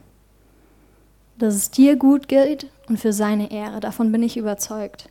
Dass 1.38 1.54
es 1.54 1.70
dir 1.70 1.96
gut 1.96 2.28
geht 2.28 2.70
und 2.88 2.98
für 2.98 3.12
seine 3.12 3.50
Ehre, 3.50 3.80
davon 3.80 4.10
bin 4.10 4.22
ich 4.22 4.36
überzeugt. 4.36 5.08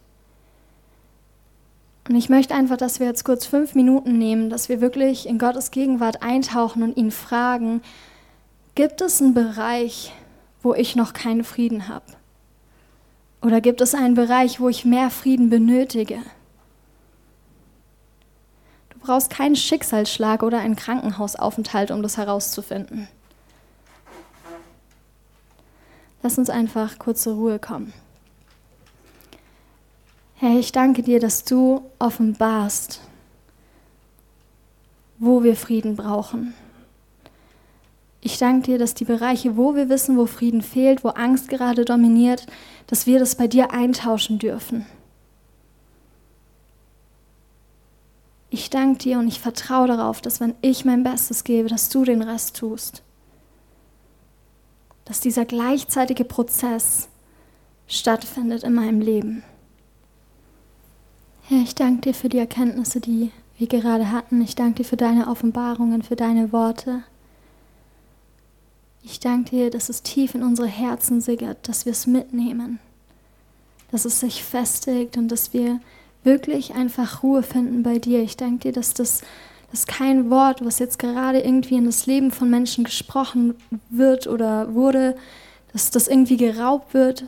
Und 2.07 2.15
ich 2.15 2.29
möchte 2.29 2.53
einfach, 2.53 2.77
dass 2.77 2.99
wir 2.99 3.07
jetzt 3.07 3.23
kurz 3.23 3.45
fünf 3.45 3.73
Minuten 3.73 4.17
nehmen, 4.17 4.49
dass 4.49 4.69
wir 4.69 4.81
wirklich 4.81 5.27
in 5.27 5.39
Gottes 5.39 5.71
Gegenwart 5.71 6.21
eintauchen 6.21 6.83
und 6.83 6.97
ihn 6.97 7.11
fragen, 7.11 7.81
gibt 8.75 9.01
es 9.01 9.21
einen 9.21 9.33
Bereich, 9.33 10.13
wo 10.61 10.73
ich 10.73 10.95
noch 10.95 11.13
keinen 11.13 11.43
Frieden 11.43 11.87
habe? 11.87 12.05
Oder 13.45 13.61
gibt 13.61 13.79
es 13.79 13.93
einen 13.93 14.15
Bereich, 14.15 14.59
wo 14.59 14.69
ich 14.69 14.85
mehr 14.85 15.11
Frieden 15.11 15.51
benötige? 15.51 16.19
Du 18.89 18.97
brauchst 18.97 19.29
keinen 19.29 19.55
Schicksalsschlag 19.55 20.41
oder 20.41 20.57
einen 20.57 20.75
Krankenhausaufenthalt, 20.75 21.91
um 21.91 22.01
das 22.01 22.17
herauszufinden. 22.17 23.07
Lass 26.23 26.39
uns 26.39 26.49
einfach 26.49 26.97
kurz 26.97 27.21
zur 27.21 27.35
Ruhe 27.35 27.59
kommen. 27.59 27.93
Herr, 30.37 30.57
ich 30.57 30.71
danke 30.71 31.03
dir, 31.03 31.19
dass 31.19 31.43
du 31.43 31.83
offenbarst, 31.99 32.99
wo 35.19 35.43
wir 35.43 35.55
Frieden 35.55 35.95
brauchen. 35.95 36.55
Ich 38.25 38.39
danke 38.39 38.71
dir, 38.71 38.79
dass 38.79 38.95
die 38.95 39.05
Bereiche, 39.05 39.55
wo 39.55 39.75
wir 39.75 39.87
wissen, 39.87 40.17
wo 40.17 40.25
Frieden 40.25 40.63
fehlt, 40.63 41.03
wo 41.03 41.09
Angst 41.09 41.47
gerade 41.47 41.85
dominiert, 41.85 42.47
dass 42.87 43.05
wir 43.05 43.19
das 43.19 43.35
bei 43.35 43.45
dir 43.47 43.69
eintauschen 43.69 44.39
dürfen. 44.39 44.87
Ich 48.49 48.71
danke 48.71 48.97
dir 48.97 49.19
und 49.19 49.27
ich 49.27 49.39
vertraue 49.39 49.85
darauf, 49.87 50.21
dass 50.21 50.39
wenn 50.39 50.55
ich 50.61 50.85
mein 50.85 51.03
Bestes 51.03 51.43
gebe, 51.43 51.69
dass 51.69 51.89
du 51.89 52.03
den 52.03 52.23
Rest 52.23 52.57
tust. 52.57 53.03
Dass 55.05 55.19
dieser 55.19 55.45
gleichzeitige 55.45 56.25
Prozess 56.25 57.09
stattfindet 57.85 58.63
in 58.63 58.73
meinem 58.73 59.01
Leben. 59.01 59.43
Herr, 61.43 61.61
ich 61.61 61.75
danke 61.75 62.01
dir 62.01 62.15
für 62.15 62.29
die 62.29 62.39
Erkenntnisse, 62.39 62.99
die 63.01 63.29
wir 63.59 63.67
gerade 63.67 64.11
hatten. 64.11 64.41
Ich 64.41 64.55
danke 64.55 64.77
dir 64.77 64.85
für 64.85 64.97
deine 64.97 65.27
Offenbarungen, 65.27 66.01
für 66.01 66.15
deine 66.15 66.51
Worte. 66.51 67.03
Ich 69.07 69.19
danke 69.19 69.51
dir, 69.51 69.69
dass 69.69 69.89
es 69.89 70.01
tief 70.01 70.33
in 70.33 70.41
unsere 70.41 70.67
Herzen 70.67 71.21
sickert, 71.21 71.67
dass 71.67 71.85
wir 71.85 71.91
es 71.91 72.07
mitnehmen, 72.07 72.79
dass 73.91 74.03
es 74.03 74.19
sich 74.19 74.43
festigt 74.43 75.15
und 75.15 75.27
dass 75.27 75.53
wir 75.53 75.79
wirklich 76.23 76.73
einfach 76.73 77.21
Ruhe 77.21 77.43
finden 77.43 77.83
bei 77.83 77.99
dir. 77.99 78.23
Ich 78.23 78.35
danke 78.35 78.69
dir, 78.69 78.71
dass 78.71 78.95
das 78.95 79.21
dass 79.71 79.87
kein 79.87 80.29
Wort, 80.29 80.63
was 80.63 80.79
jetzt 80.79 80.99
gerade 80.99 81.39
irgendwie 81.39 81.75
in 81.75 81.85
das 81.85 82.05
Leben 82.05 82.31
von 82.31 82.49
Menschen 82.49 82.85
gesprochen 82.85 83.55
wird 83.89 84.25
oder 84.25 84.73
wurde, 84.73 85.17
dass 85.73 85.91
das 85.91 86.07
irgendwie 86.07 86.37
geraubt 86.37 86.93
wird. 86.93 87.25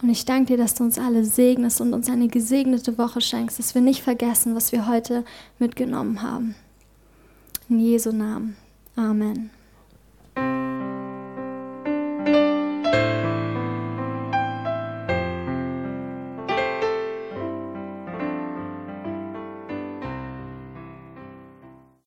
Und 0.00 0.08
ich 0.08 0.24
danke 0.24 0.52
dir, 0.52 0.56
dass 0.56 0.74
du 0.74 0.84
uns 0.84 0.98
alle 0.98 1.24
segnest 1.24 1.80
und 1.80 1.92
uns 1.92 2.08
eine 2.08 2.28
gesegnete 2.28 2.96
Woche 2.96 3.20
schenkst, 3.20 3.58
dass 3.58 3.74
wir 3.74 3.82
nicht 3.82 4.02
vergessen, 4.02 4.54
was 4.54 4.70
wir 4.70 4.86
heute 4.86 5.24
mitgenommen 5.58 6.22
haben. 6.22 6.54
In 7.68 7.80
Jesu 7.80 8.12
Namen. 8.12 8.56
Amen. 8.94 9.50